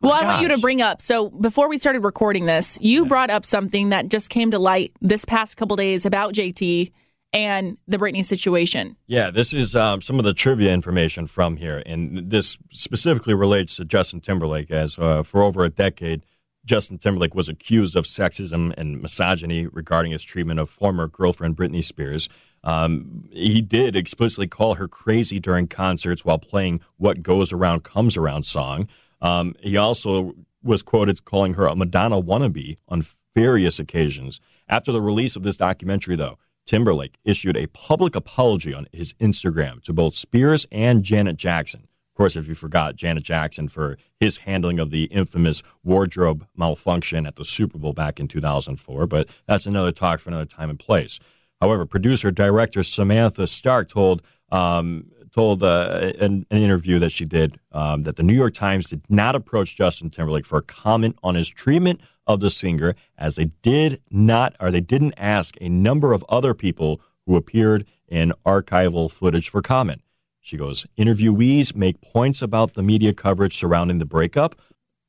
[0.00, 1.02] Well, I want you to bring up.
[1.02, 4.92] So before we started recording this, you brought up something that just came to light
[5.02, 6.90] this past couple days about JT
[7.32, 8.96] and the Britney situation.
[9.06, 13.76] Yeah, this is um, some of the trivia information from here, and this specifically relates
[13.76, 14.70] to Justin Timberlake.
[14.70, 16.24] As uh, for over a decade,
[16.64, 21.84] Justin Timberlake was accused of sexism and misogyny regarding his treatment of former girlfriend Britney
[21.84, 22.28] Spears.
[22.62, 28.16] Um, he did explicitly call her crazy during concerts while playing "What Goes Around Comes
[28.16, 28.88] Around" song.
[29.22, 33.04] Um, he also was quoted calling her a Madonna wannabe on
[33.34, 34.40] various occasions.
[34.68, 39.82] After the release of this documentary, though, Timberlake issued a public apology on his Instagram
[39.82, 41.82] to both Spears and Janet Jackson.
[41.82, 47.26] Of course, if you forgot, Janet Jackson for his handling of the infamous wardrobe malfunction
[47.26, 50.78] at the Super Bowl back in 2004, but that's another talk for another time and
[50.78, 51.18] place.
[51.60, 57.58] However, producer director Samantha Stark told um, told uh, in an interview that she did
[57.72, 61.34] um, that the New York Times did not approach Justin Timberlake for a comment on
[61.34, 66.12] his treatment of the singer, as they did not or they didn't ask a number
[66.12, 70.02] of other people who appeared in archival footage for comment.
[70.40, 74.60] She goes, interviewees make points about the media coverage surrounding the breakup.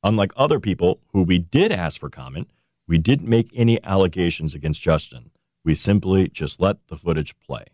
[0.04, 2.48] Unlike other people who we did ask for comment,
[2.86, 5.30] we didn't make any allegations against Justin.
[5.64, 7.64] We simply just let the footage play.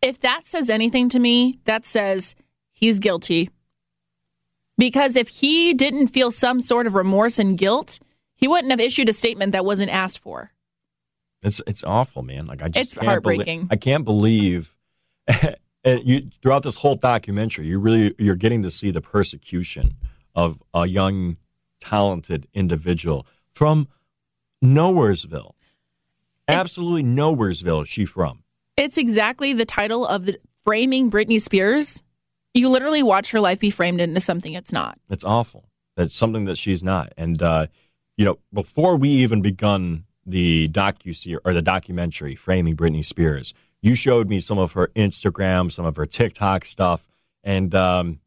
[0.00, 2.34] If that says anything to me, that says
[2.72, 3.50] he's guilty.
[4.76, 7.98] Because if he didn't feel some sort of remorse and guilt,
[8.36, 10.52] he wouldn't have issued a statement that wasn't asked for.
[11.42, 12.46] It's it's awful, man.
[12.46, 13.68] Like I just It's heartbreaking.
[13.70, 14.76] I can't believe
[15.84, 19.96] and you throughout this whole documentary, you really you're getting to see the persecution
[20.34, 21.36] of a young,
[21.80, 23.88] talented individual from
[24.64, 25.52] Nowheresville.
[26.46, 27.82] Absolutely Nowheresville.
[27.82, 28.42] Is she from?
[28.78, 32.04] It's exactly the title of the framing Britney Spears.
[32.54, 35.00] You literally watch her life be framed into something it's not.
[35.10, 35.68] It's awful.
[35.96, 37.12] It's something that she's not.
[37.16, 37.66] And uh,
[38.16, 43.52] you know, before we even begun the docu or the documentary framing Britney Spears,
[43.82, 47.08] you showed me some of her Instagram, some of her TikTok stuff,
[47.42, 48.20] and um,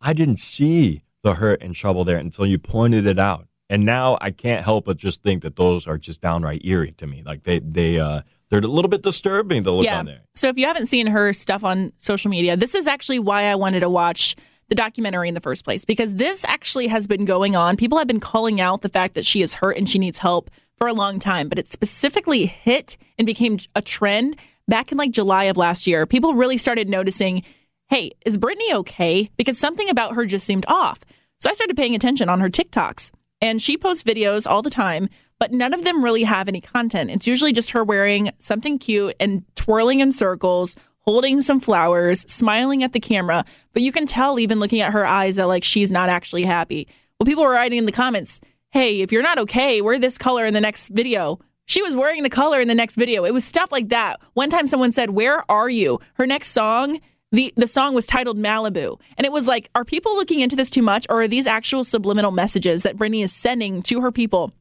[0.00, 3.46] I didn't see the hurt and trouble there until you pointed it out.
[3.68, 7.06] And now I can't help but just think that those are just downright eerie to
[7.06, 7.22] me.
[7.22, 9.98] Like they they uh, they're a little bit disturbing to look yeah.
[9.98, 10.20] on there.
[10.34, 13.54] So if you haven't seen her stuff on social media, this is actually why I
[13.54, 14.36] wanted to watch
[14.68, 17.76] the documentary in the first place because this actually has been going on.
[17.76, 20.50] People have been calling out the fact that she is hurt and she needs help
[20.76, 24.36] for a long time, but it specifically hit and became a trend
[24.68, 26.06] back in like July of last year.
[26.06, 27.42] People really started noticing,
[27.88, 29.30] hey, is Britney okay?
[29.36, 31.00] Because something about her just seemed off.
[31.38, 33.10] So I started paying attention on her TikToks.
[33.40, 37.10] And she posts videos all the time, but none of them really have any content.
[37.10, 42.82] It's usually just her wearing something cute and twirling in circles, holding some flowers, smiling
[42.82, 43.44] at the camera.
[43.72, 46.88] But you can tell, even looking at her eyes, that like she's not actually happy.
[47.18, 50.44] Well, people were writing in the comments, hey, if you're not okay, wear this color
[50.44, 51.38] in the next video.
[51.66, 53.24] She was wearing the color in the next video.
[53.24, 54.20] It was stuff like that.
[54.34, 56.00] One time someone said, Where are you?
[56.14, 56.98] Her next song,
[57.30, 58.98] the, the song was titled Malibu.
[59.18, 61.84] And it was like, are people looking into this too much or are these actual
[61.84, 64.52] subliminal messages that Britney is sending to her people?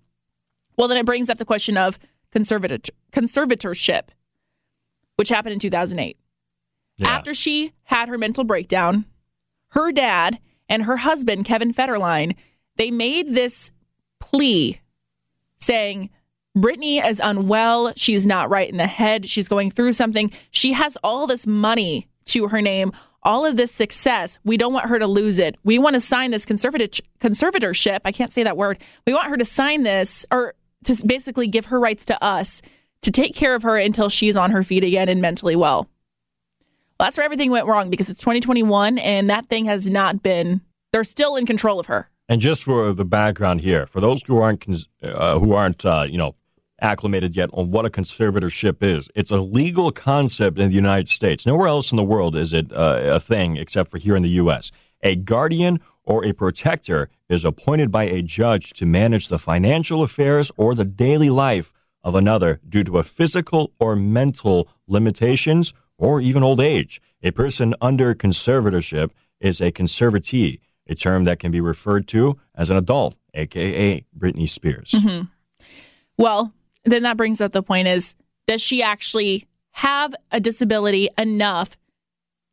[0.77, 1.99] Well, then it brings up the question of
[2.31, 4.09] conservator- conservatorship.
[5.15, 6.15] which happened in 2008.
[6.97, 7.09] Yeah.
[7.09, 9.05] After she had her mental breakdown,
[9.69, 10.37] her dad
[10.69, 12.35] and her husband, Kevin Federline,
[12.75, 13.71] they made this
[14.19, 14.79] plea
[15.57, 16.11] saying,
[16.55, 17.93] Britney is unwell.
[17.95, 19.25] She's not right in the head.
[19.25, 20.31] She's going through something.
[20.51, 22.91] She has all this money to her name,
[23.23, 24.37] all of this success.
[24.43, 25.55] We don't want her to lose it.
[25.63, 27.99] We want to sign this conservatorship.
[28.05, 28.79] I can't say that word.
[29.07, 30.53] We want her to sign this or
[30.87, 32.61] to basically give her rights to us
[33.01, 35.87] to take care of her until she's on her feet again and mentally well.
[36.99, 40.61] Well, that's where everything went wrong because it's 2021 and that thing has not been,
[40.91, 42.09] they're still in control of her.
[42.29, 44.65] And just for the background here, for those who aren't
[45.01, 46.35] uh, who aren't uh, you know
[46.81, 51.45] acclimated yet on what a conservatorship is, it's a legal concept in the United States.
[51.45, 54.29] Nowhere else in the world is it uh, a thing except for here in the
[54.29, 54.71] U.S.
[55.03, 60.51] A guardian or a protector is appointed by a judge to manage the financial affairs
[60.55, 66.43] or the daily life of another due to a physical or mental limitations or even
[66.43, 67.01] old age.
[67.21, 72.69] A person under conservatorship is a conservatee, a term that can be referred to as
[72.69, 74.91] an adult, aka Britney Spears.
[74.91, 75.25] Mm-hmm.
[76.17, 76.53] Well,
[76.85, 78.15] then that brings up the point is
[78.47, 81.75] does she actually have a disability enough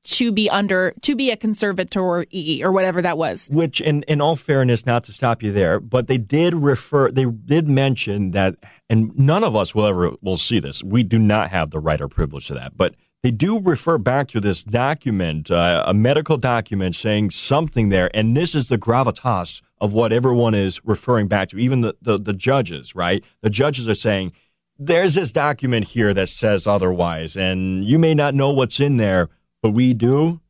[0.04, 3.48] to be under to be a conservator e or whatever that was?
[3.52, 7.24] Which, in, in all fairness, not to stop you there, but they did refer, they
[7.24, 8.56] did mention that,
[8.88, 10.82] and none of us will ever will see this.
[10.82, 14.28] We do not have the right or privilege to that, but they do refer back
[14.28, 19.62] to this document, uh, a medical document saying something there, and this is the gravitas
[19.80, 23.24] of what everyone is referring back to, even the, the, the judges, right?
[23.40, 24.32] The judges are saying,
[24.78, 29.30] there's this document here that says otherwise, and you may not know what's in there,
[29.64, 30.42] but we do.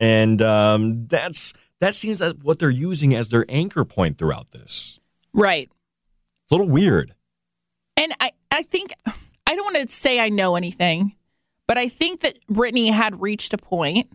[0.00, 4.98] And um, that's that seems that what they're using as their anchor point throughout this.
[5.32, 5.70] Right.
[5.70, 7.14] It's a little weird.
[7.96, 11.14] And I, I think I don't want to say I know anything,
[11.68, 14.08] but I think that Britney had reached a point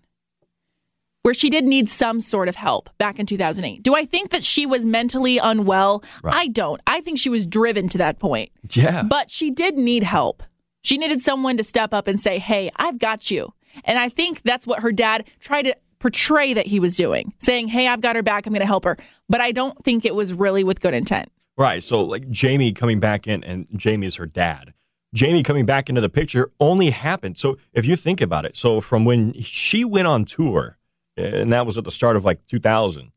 [1.21, 3.81] where she did need some sort of help back in 2008.
[3.81, 6.03] Do I think that she was mentally unwell?
[6.23, 6.35] Right.
[6.35, 6.81] I don't.
[6.85, 8.51] I think she was driven to that point.
[8.71, 9.03] Yeah.
[9.03, 10.43] But she did need help.
[10.81, 13.53] She needed someone to step up and say, Hey, I've got you.
[13.83, 17.67] And I think that's what her dad tried to portray that he was doing, saying,
[17.67, 18.45] Hey, I've got her back.
[18.45, 18.97] I'm going to help her.
[19.29, 21.31] But I don't think it was really with good intent.
[21.57, 21.83] Right.
[21.83, 24.73] So like Jamie coming back in and Jamie is her dad.
[25.13, 27.37] Jamie coming back into the picture only happened.
[27.37, 30.77] So if you think about it, so from when she went on tour,
[31.17, 33.11] and that was at the start of like 2000,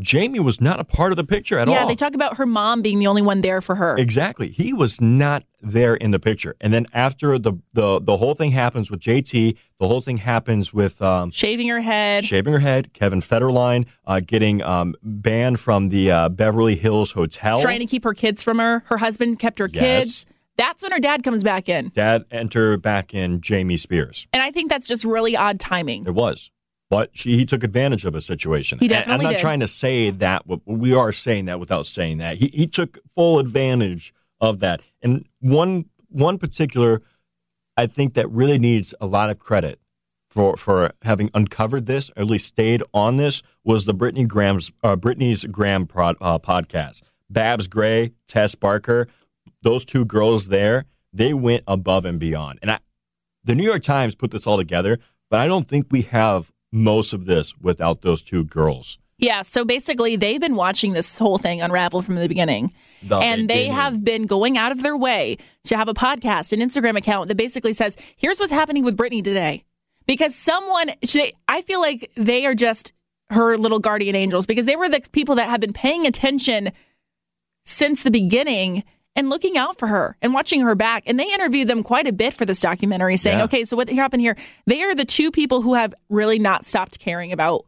[0.00, 1.80] Jamie was not a part of the picture at yeah, all.
[1.82, 3.96] Yeah, they talk about her mom being the only one there for her.
[3.96, 4.48] Exactly.
[4.50, 6.54] He was not there in the picture.
[6.60, 10.72] And then after the the, the whole thing happens with JT, the whole thing happens
[10.72, 12.24] with um, Shaving her head.
[12.24, 17.58] shaving her head, Kevin Federline uh, getting um, banned from the uh, Beverly Hills Hotel.
[17.58, 18.84] trying to keep her kids from her.
[18.86, 19.82] Her husband kept her Yes.
[20.04, 20.26] kids.
[20.56, 21.90] That's when her dad comes back in.
[21.90, 24.26] Dad enter back in Jamie Spears.
[24.32, 26.04] And I think that's just really odd timing.
[26.04, 26.50] It was.
[26.90, 28.78] But she, he took advantage of a situation.
[28.78, 29.38] He And I'm not did.
[29.38, 30.44] trying to say that.
[30.64, 32.38] We are saying that without saying that.
[32.38, 34.80] He, he took full advantage of that.
[35.02, 37.02] And one one particular,
[37.76, 39.78] I think that really needs a lot of credit
[40.30, 44.72] for for having uncovered this, or at least stayed on this, was the Brittany Graham's
[44.82, 47.02] uh, Britney's Gram prod, uh, podcast.
[47.28, 49.08] Babs Gray, Tess Barker,
[49.60, 52.58] those two girls there, they went above and beyond.
[52.62, 52.78] And I,
[53.44, 54.98] the New York Times put this all together,
[55.30, 58.98] but I don't think we have most of this without those two girls.
[59.18, 62.72] Yeah, so basically, they've been watching this whole thing unravel from the beginning.
[63.02, 63.72] And they beginning.
[63.72, 67.36] have been going out of their way to have a podcast, an Instagram account that
[67.36, 69.64] basically says, here's what's happening with Britney today.
[70.06, 72.92] Because someone, she, I feel like they are just
[73.30, 76.72] her little guardian angels because they were the people that have been paying attention
[77.64, 78.84] since the beginning
[79.18, 81.02] and looking out for her and watching her back.
[81.06, 83.44] And they interviewed them quite a bit for this documentary, saying, Yeah.
[83.44, 84.36] okay, so what happened here?
[84.66, 87.64] They are the two people who have really not stopped caring about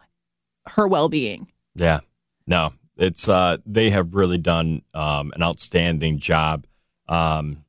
[0.66, 1.48] her well being.
[1.74, 2.00] Yeah.
[2.46, 6.66] No, it's uh they have really done um an outstanding job.
[7.08, 7.64] Um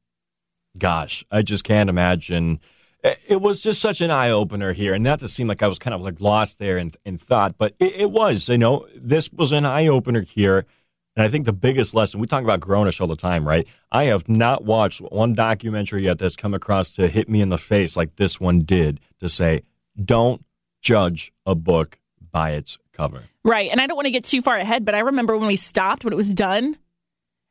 [0.78, 2.60] gosh, I just can't imagine
[3.04, 5.80] it was just such an eye opener here, and not to seem like I was
[5.80, 8.48] kind of like lost there in, in thought, but it, it was.
[8.48, 10.68] You know, this was an eye opener here,
[11.16, 13.68] and I think the biggest lesson we talk about Grownish all the time, right?
[13.92, 17.58] I have not watched one documentary yet that's come across to hit me in the
[17.58, 19.64] face like this one did to say,
[20.04, 20.44] don't
[20.82, 22.00] judge a book
[22.32, 23.24] by its cover.
[23.44, 23.70] Right.
[23.70, 26.06] And I don't want to get too far ahead, but I remember when we stopped,
[26.06, 26.78] when it was done,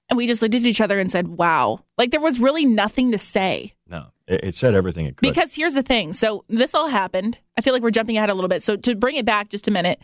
[0.08, 1.84] and we just looked at each other and said, wow.
[1.98, 3.74] Like there was really nothing to say.
[3.86, 5.28] No, it, it said everything it could.
[5.28, 6.14] Because here's the thing.
[6.14, 7.38] So this all happened.
[7.58, 8.62] I feel like we're jumping ahead a little bit.
[8.62, 10.00] So to bring it back just a minute,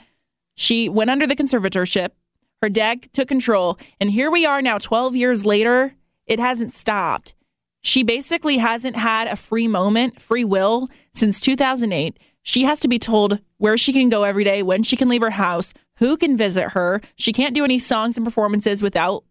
[0.54, 2.10] she went under the conservatorship.
[2.62, 3.78] Her dad took control.
[4.00, 5.94] And here we are now, 12 years later.
[6.26, 7.34] It hasn't stopped.
[7.82, 12.18] She basically hasn't had a free moment, free will since 2008.
[12.42, 15.20] She has to be told where she can go every day, when she can leave
[15.20, 17.00] her house, who can visit her.
[17.16, 19.24] She can't do any songs and performances without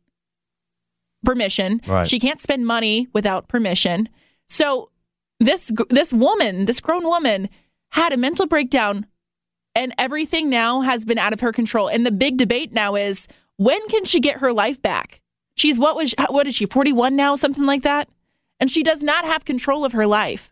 [1.23, 1.82] permission.
[1.88, 2.07] Right.
[2.07, 4.09] She can't spend money without permission.
[4.47, 4.89] So
[5.39, 7.49] this this woman, this grown woman
[7.91, 9.05] had a mental breakdown
[9.76, 11.88] and everything now has been out of her control.
[11.88, 15.21] And the big debate now is when can she get her life back?
[15.55, 18.09] She's what was what is she 41 now, something like that?
[18.59, 20.49] And she does not have control of her life.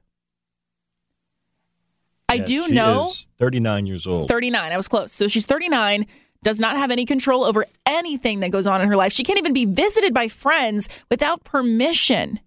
[2.29, 4.27] I Yeah, do she know is 39 years old.
[4.27, 4.71] 39.
[4.71, 5.11] I was close.
[5.11, 6.05] So she's 39,
[6.41, 9.13] does not have any control over anything that goes on in her life.
[9.13, 12.39] She can't even be visited by friends without permission.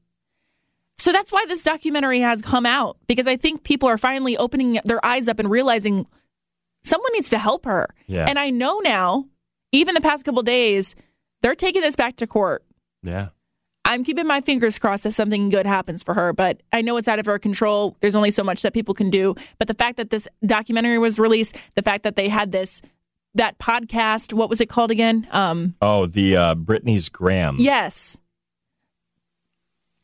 [0.99, 4.81] So that's why this documentary has come out because I think people are finally opening
[4.85, 6.07] their eyes up and realizing
[6.87, 7.89] someone needs to help her.
[8.07, 8.27] Yeah.
[8.29, 9.27] And I know now,
[9.73, 10.95] even the past couple days,
[11.43, 12.65] they're taking this back to court.
[13.03, 13.29] Yeah.
[13.85, 17.07] I'm keeping my fingers crossed that something good happens for her, but I know it's
[17.07, 17.97] out of her control.
[18.01, 19.37] There's only so much that people can do.
[19.59, 22.83] But the fact that this documentary was released, the fact that they had this
[23.35, 25.29] that podcast, what was it called again?
[25.31, 27.57] Um, Oh, the uh, Britney's Gram.
[27.61, 28.19] yes.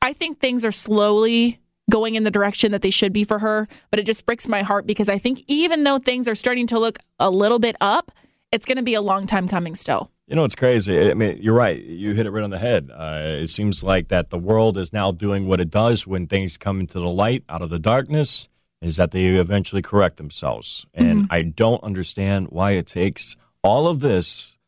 [0.02, 1.58] I think things are slowly
[1.90, 4.62] going in the direction that they should be for her, but it just breaks my
[4.62, 8.12] heart because I think even though things are starting to look a little bit up,
[8.52, 10.10] it's going to be a long time coming still.
[10.28, 11.10] You know, it's crazy.
[11.10, 11.82] I mean, you're right.
[11.82, 12.90] You hit it right on the head.
[12.92, 16.56] Uh, it seems like that the world is now doing what it does when things
[16.56, 18.48] come into the light out of the darkness,
[18.80, 20.86] is that they eventually correct themselves.
[20.94, 24.58] And I don't understand why it takes all of this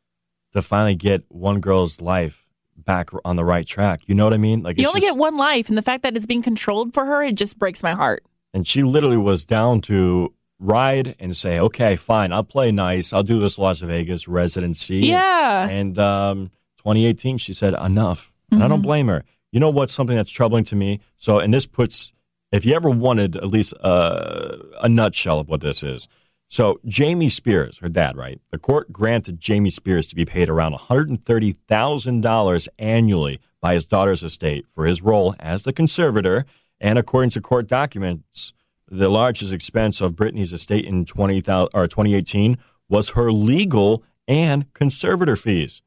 [0.52, 2.43] to finally get one girl's life
[2.84, 4.02] back on the right track.
[4.06, 4.62] You know what I mean?
[4.62, 7.04] Like You only just- get one life, and the fact that it's being controlled for
[7.04, 8.24] her, it just breaks my heart.
[8.52, 13.12] and she literally was down to ride and say, "Okay, fine, I'll play nice.
[13.12, 15.68] I'll do this Las Vegas residency." Yeah.
[15.68, 18.32] And um, 2018, she said, enough.
[18.52, 19.24] And I don't blame her.
[19.50, 21.00] You know what's something that's troubling to me?
[21.16, 22.12] So, and this puts,
[22.52, 26.06] if you ever wanted at least uh, a nutshell of what this is.
[26.48, 28.40] So, Jamie Spears, her dad, right?
[28.52, 34.66] The court granted Jamie Spears to be paid around $130,000 annually by his daughter's estate
[34.72, 36.44] for his role as the conservator.
[36.80, 38.52] And according to court documents,
[38.88, 41.38] the largest expense of Britney's estate in 20,
[41.72, 45.82] or 2018 was her legal and conservator fees.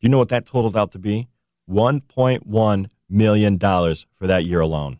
[0.00, 1.28] Do you know what that totaled out to be?
[1.70, 4.98] $1.1 million for that year alone.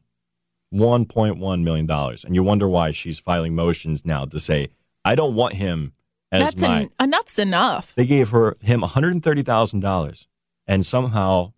[0.73, 1.91] $1.1 million.
[1.91, 4.69] And you wonder why she's filing motions now to say,
[5.05, 5.93] I don't want him
[6.33, 6.81] as That's my.
[6.83, 7.95] en- enough's enough.
[7.95, 10.27] they gave her him $130,000.
[10.67, 11.53] And somehow,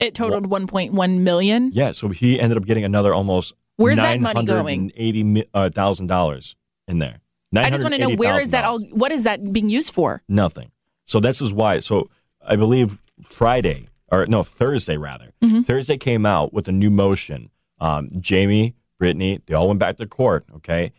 [0.00, 1.70] It totaled 1.1 million.
[1.74, 4.90] yeah, so he ended up getting another almost Where's that money going?
[4.92, 6.54] $980,000
[6.88, 7.20] in there.
[7.54, 8.80] I just want to know where is that all?
[8.80, 10.22] What is that being used for?
[10.28, 10.70] Nothing.
[11.04, 11.78] So this is why.
[11.80, 12.10] So
[12.46, 15.32] I believe Friday or no Thursday rather.
[15.64, 17.50] Thursday came out with a new motion.
[17.80, 20.44] Um, Jamie, Britney, they all went back to court.
[20.56, 20.92] Okay,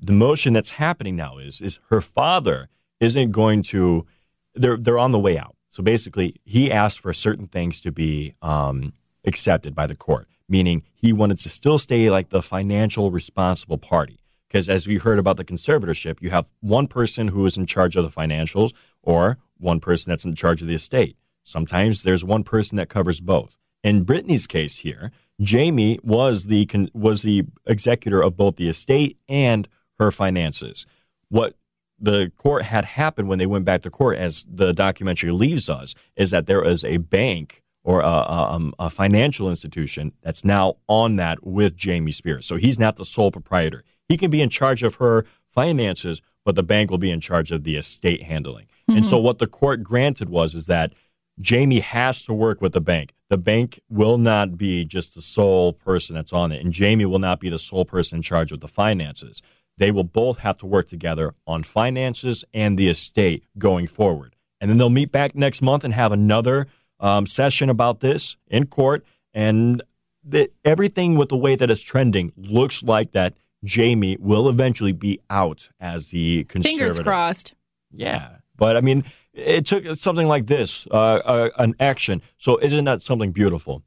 [0.00, 2.68] the motion that's happening now is is her father
[3.00, 4.06] isn't going to.
[4.54, 5.56] They're they're on the way out.
[5.70, 8.94] So basically, he asked for certain things to be um,
[9.26, 14.18] accepted by the court, meaning he wanted to still stay like the financial responsible party.
[14.48, 17.96] Because as we heard about the conservatorship, you have one person who is in charge
[17.96, 18.72] of the financials
[19.02, 21.16] or one person that's in charge of the estate.
[21.42, 23.58] Sometimes there's one person that covers both.
[23.84, 29.68] In Britney's case here, Jamie was the was the executor of both the estate and
[29.98, 30.86] her finances.
[31.28, 31.54] What
[31.98, 35.94] the court had happened when they went back to court, as the documentary leaves us,
[36.14, 40.74] is that there is a bank or a, a, um, a financial institution that's now
[40.88, 42.44] on that with Jamie Spears.
[42.44, 43.84] So he's not the sole proprietor.
[44.08, 47.52] He can be in charge of her finances, but the bank will be in charge
[47.52, 48.66] of the estate handling.
[48.88, 50.92] And so what the court granted was is that
[51.40, 53.14] Jamie has to work with the bank.
[53.28, 57.18] The bank will not be just the sole person that's on it, and Jamie will
[57.18, 59.42] not be the sole person in charge of the finances.
[59.78, 64.34] They will both have to work together on finances and the estate going forward.
[64.60, 66.66] And then they'll meet back next month and have another
[66.98, 69.04] um, session about this in court.
[69.34, 69.82] And
[70.24, 75.20] the, everything with the way that it's trending looks like that Jamie will eventually be
[75.28, 76.78] out as the conservator.
[76.78, 77.54] Fingers crossed.
[77.92, 82.22] Yeah, but I mean, it took something like this, uh, uh, an action.
[82.38, 83.82] So isn't that something beautiful?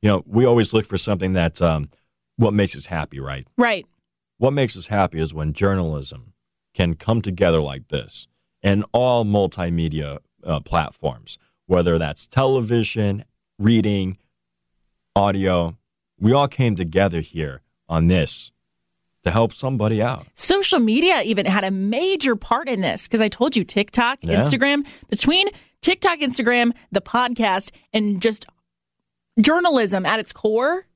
[0.00, 1.88] You know, we always look for something that um,
[2.36, 3.46] what makes us happy, right?
[3.56, 3.86] Right.
[4.42, 6.32] What makes us happy is when journalism
[6.74, 8.26] can come together like this
[8.60, 13.24] and all multimedia uh, platforms, whether that's television,
[13.60, 14.18] reading,
[15.14, 15.78] audio.
[16.18, 18.50] We all came together here on this
[19.22, 20.26] to help somebody out.
[20.34, 24.40] Social media even had a major part in this because I told you TikTok, Yeah.
[24.40, 25.50] Instagram, between
[25.82, 28.46] TikTok, Instagram, the podcast, and just
[29.40, 30.86] journalism at its core,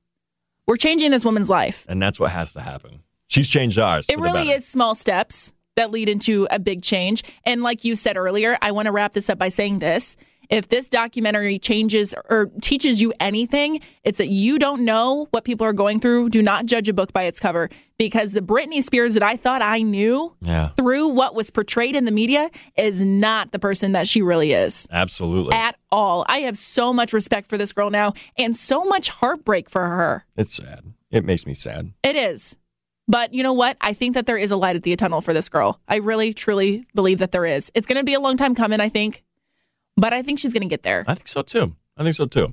[0.67, 1.87] We're changing this woman's life.
[1.89, 3.05] And that's what has to happen.
[3.29, 4.07] She's changed ours.
[4.09, 7.23] It really is small steps that lead into a big change.
[7.45, 10.17] And like you said earlier, I want to wrap this up by saying this.
[10.49, 15.67] If this documentary changes or teaches you anything, it's that you don't know what people
[15.67, 16.29] are going through.
[16.29, 17.69] Do not judge a book by its cover
[17.99, 22.05] because the Britney Spears that I thought I knew Yeah, through what was portrayed in
[22.05, 22.49] the media
[22.79, 25.53] is not the person that she really is absolutely.
[25.53, 26.25] at all.
[26.29, 30.27] I have so much respect for this girl now and so much heartbreak for her.
[30.37, 30.85] it's sad.
[31.11, 31.93] It makes me sad.
[32.05, 32.57] It is.
[33.09, 33.77] But you know what?
[33.81, 35.81] I think that there is a light at the tunnel for this girl.
[35.87, 37.71] I really, truly believe that there is.
[37.75, 39.23] It's going to be a long time coming, I think.
[39.97, 41.05] But I think she's going to get there.
[41.07, 41.75] I think so too.
[41.97, 42.53] I think so too.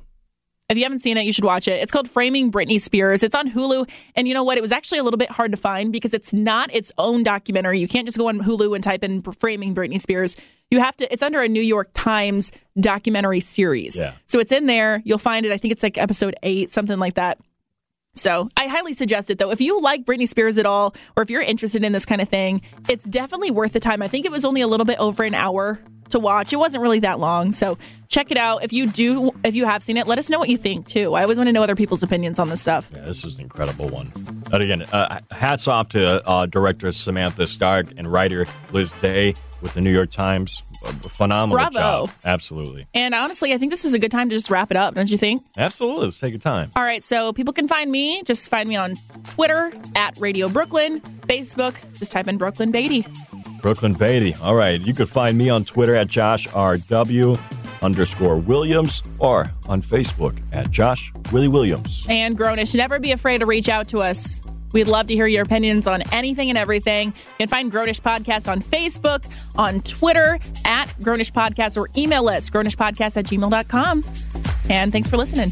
[0.69, 1.81] If you haven't seen it, you should watch it.
[1.81, 3.21] It's called Framing Britney Spears.
[3.21, 3.89] It's on Hulu.
[4.15, 4.57] And you know what?
[4.57, 7.79] It was actually a little bit hard to find because it's not its own documentary.
[7.79, 10.37] You can't just go on Hulu and type in Framing Britney Spears.
[10.71, 13.99] You have to, it's under a New York Times documentary series.
[13.99, 14.13] Yeah.
[14.25, 15.01] So it's in there.
[15.03, 15.51] You'll find it.
[15.51, 17.39] I think it's like episode eight, something like that.
[18.15, 19.51] So I highly suggest it though.
[19.51, 22.29] If you like Britney Spears at all, or if you're interested in this kind of
[22.29, 24.01] thing, it's definitely worth the time.
[24.01, 26.53] I think it was only a little bit over an hour to watch.
[26.53, 27.51] It wasn't really that long.
[27.53, 27.75] So
[28.09, 28.63] check it out.
[28.63, 31.15] If you do, if you have seen it, let us know what you think too.
[31.15, 32.91] I always want to know other people's opinions on this stuff.
[32.93, 34.11] Yeah, this is an incredible one.
[34.49, 39.33] But again, uh, hats off to uh, director Samantha Stark and writer Liz Day
[39.63, 40.61] with the New York Times.
[40.83, 41.79] A phenomenal Bravo.
[42.07, 42.11] job.
[42.25, 42.87] Absolutely.
[42.93, 45.09] And honestly, I think this is a good time to just wrap it up, don't
[45.09, 45.41] you think?
[45.57, 46.05] Absolutely.
[46.05, 46.71] Let's take your time.
[46.75, 48.21] All right, so people can find me.
[48.23, 48.95] Just find me on
[49.29, 51.75] Twitter at Radio Brooklyn, Facebook.
[51.97, 53.05] Just type in Brooklyn Beatty.
[53.61, 54.35] Brooklyn Beatty.
[54.41, 54.79] All right.
[54.81, 57.39] You could find me on Twitter at Josh RW
[57.81, 62.05] underscore Williams or on Facebook at Josh Willie Williams.
[62.09, 62.75] and Grownish.
[62.75, 64.41] Never be afraid to reach out to us.
[64.73, 67.07] We'd love to hear your opinions on anything and everything.
[67.07, 69.23] You can find Grownish Podcast on Facebook,
[69.55, 74.03] on Twitter, at Grownish Podcast, or email us, grownishpodcast at gmail.com.
[74.69, 75.51] And thanks for listening.